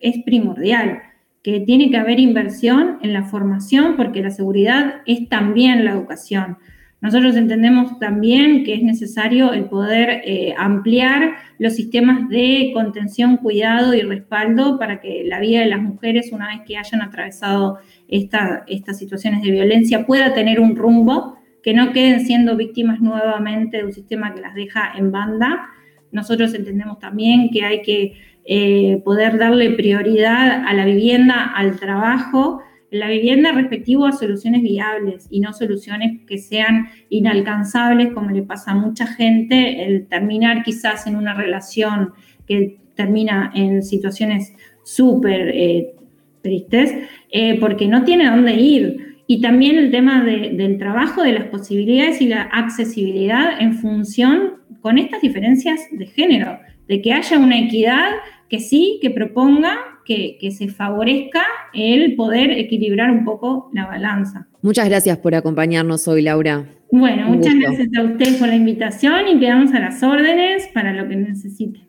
es 0.00 0.24
primordial, 0.24 1.02
que 1.42 1.60
tiene 1.60 1.90
que 1.90 1.96
haber 1.96 2.18
inversión 2.18 2.98
en 3.02 3.12
la 3.12 3.22
formación 3.22 3.96
porque 3.96 4.22
la 4.22 4.30
seguridad 4.30 5.02
es 5.06 5.28
también 5.28 5.84
la 5.84 5.92
educación. 5.92 6.58
Nosotros 7.00 7.36
entendemos 7.36 7.98
también 7.98 8.64
que 8.64 8.74
es 8.74 8.82
necesario 8.82 9.52
el 9.52 9.66
poder 9.66 10.22
eh, 10.24 10.54
ampliar 10.56 11.36
los 11.58 11.74
sistemas 11.74 12.28
de 12.30 12.70
contención, 12.72 13.36
cuidado 13.36 13.94
y 13.94 14.00
respaldo 14.00 14.78
para 14.78 15.00
que 15.00 15.22
la 15.24 15.38
vida 15.38 15.60
de 15.60 15.66
las 15.66 15.82
mujeres, 15.82 16.32
una 16.32 16.48
vez 16.48 16.60
que 16.66 16.78
hayan 16.78 17.02
atravesado 17.02 17.78
estas 18.08 18.98
situaciones 18.98 19.42
de 19.42 19.50
violencia, 19.50 20.06
pueda 20.06 20.32
tener 20.32 20.58
un 20.58 20.74
rumbo, 20.74 21.36
que 21.62 21.74
no 21.74 21.92
queden 21.92 22.24
siendo 22.24 22.56
víctimas 22.56 23.00
nuevamente 23.00 23.78
de 23.78 23.84
un 23.84 23.92
sistema 23.92 24.32
que 24.32 24.40
las 24.40 24.54
deja 24.54 24.92
en 24.96 25.10
banda. 25.10 25.68
Nosotros 26.12 26.54
entendemos 26.54 26.98
también 26.98 27.50
que 27.50 27.64
hay 27.64 27.82
que 27.82 28.14
eh, 28.44 29.02
poder 29.04 29.36
darle 29.38 29.70
prioridad 29.72 30.64
a 30.64 30.72
la 30.72 30.84
vivienda, 30.84 31.52
al 31.54 31.78
trabajo, 31.78 32.62
la 32.90 33.08
vivienda 33.08 33.52
respectivo 33.52 34.06
a 34.06 34.12
soluciones 34.12 34.62
viables 34.62 35.26
y 35.30 35.40
no 35.40 35.52
soluciones 35.52 36.20
que 36.26 36.38
sean 36.38 36.88
inalcanzables, 37.08 38.12
como 38.12 38.30
le 38.30 38.42
pasa 38.42 38.72
a 38.72 38.74
mucha 38.74 39.06
gente, 39.06 39.84
el 39.84 40.06
terminar 40.06 40.62
quizás 40.62 41.06
en 41.06 41.16
una 41.16 41.34
relación 41.34 42.12
que 42.46 42.78
termina 42.94 43.52
en 43.54 43.82
situaciones 43.82 44.54
súper 44.84 45.50
eh, 45.54 45.94
tristes, 46.42 46.94
eh, 47.30 47.58
porque 47.58 47.88
no 47.88 48.04
tiene 48.04 48.30
dónde 48.30 48.54
ir. 48.54 49.16
Y 49.26 49.40
también 49.40 49.76
el 49.76 49.90
tema 49.90 50.22
del 50.22 50.78
trabajo, 50.78 51.22
de 51.22 51.32
las 51.32 51.46
posibilidades 51.46 52.22
y 52.22 52.28
la 52.28 52.42
accesibilidad 52.42 53.60
en 53.60 53.74
función 53.74 54.54
con 54.80 54.98
estas 54.98 55.20
diferencias 55.20 55.80
de 55.90 56.06
género, 56.06 56.60
de 56.86 57.02
que 57.02 57.12
haya 57.12 57.36
una 57.36 57.58
equidad 57.58 58.12
que 58.48 58.60
sí, 58.60 59.00
que 59.02 59.10
proponga 59.10 59.95
que, 60.06 60.38
se 60.50 60.68
favorezca 60.68 61.42
el 61.74 62.14
poder 62.14 62.52
equilibrar 62.52 63.10
un 63.10 63.24
poco 63.24 63.70
la 63.74 63.86
balanza. 63.86 64.46
Muchas 64.62 64.88
gracias 64.88 65.18
por 65.18 65.34
acompañarnos 65.34 66.06
hoy, 66.08 66.22
Laura. 66.22 66.64
Bueno, 66.90 67.28
muchas 67.28 67.54
gracias 67.56 67.88
a 67.98 68.02
usted 68.04 68.38
por 68.38 68.48
la 68.48 68.54
invitación 68.54 69.28
y 69.28 69.40
quedamos 69.40 69.74
a 69.74 69.80
las 69.80 70.02
órdenes 70.02 70.68
para 70.72 70.92
lo 70.92 71.08
que 71.08 71.16
necesite. 71.16 71.80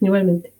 Igualmente. 0.00 0.52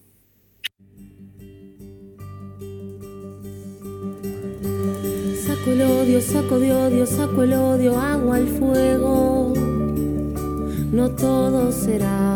Saco 5.46 5.72
el 5.72 5.82
odio, 5.82 6.20
saco 6.20 6.58
de 6.58 6.72
odio, 6.72 7.06
saco 7.06 7.42
el 7.42 7.52
odio, 7.54 7.98
agua 7.98 8.36
al 8.36 8.46
fuego. 8.46 9.54
No 10.92 11.08
todo 11.10 11.72
será 11.72 12.30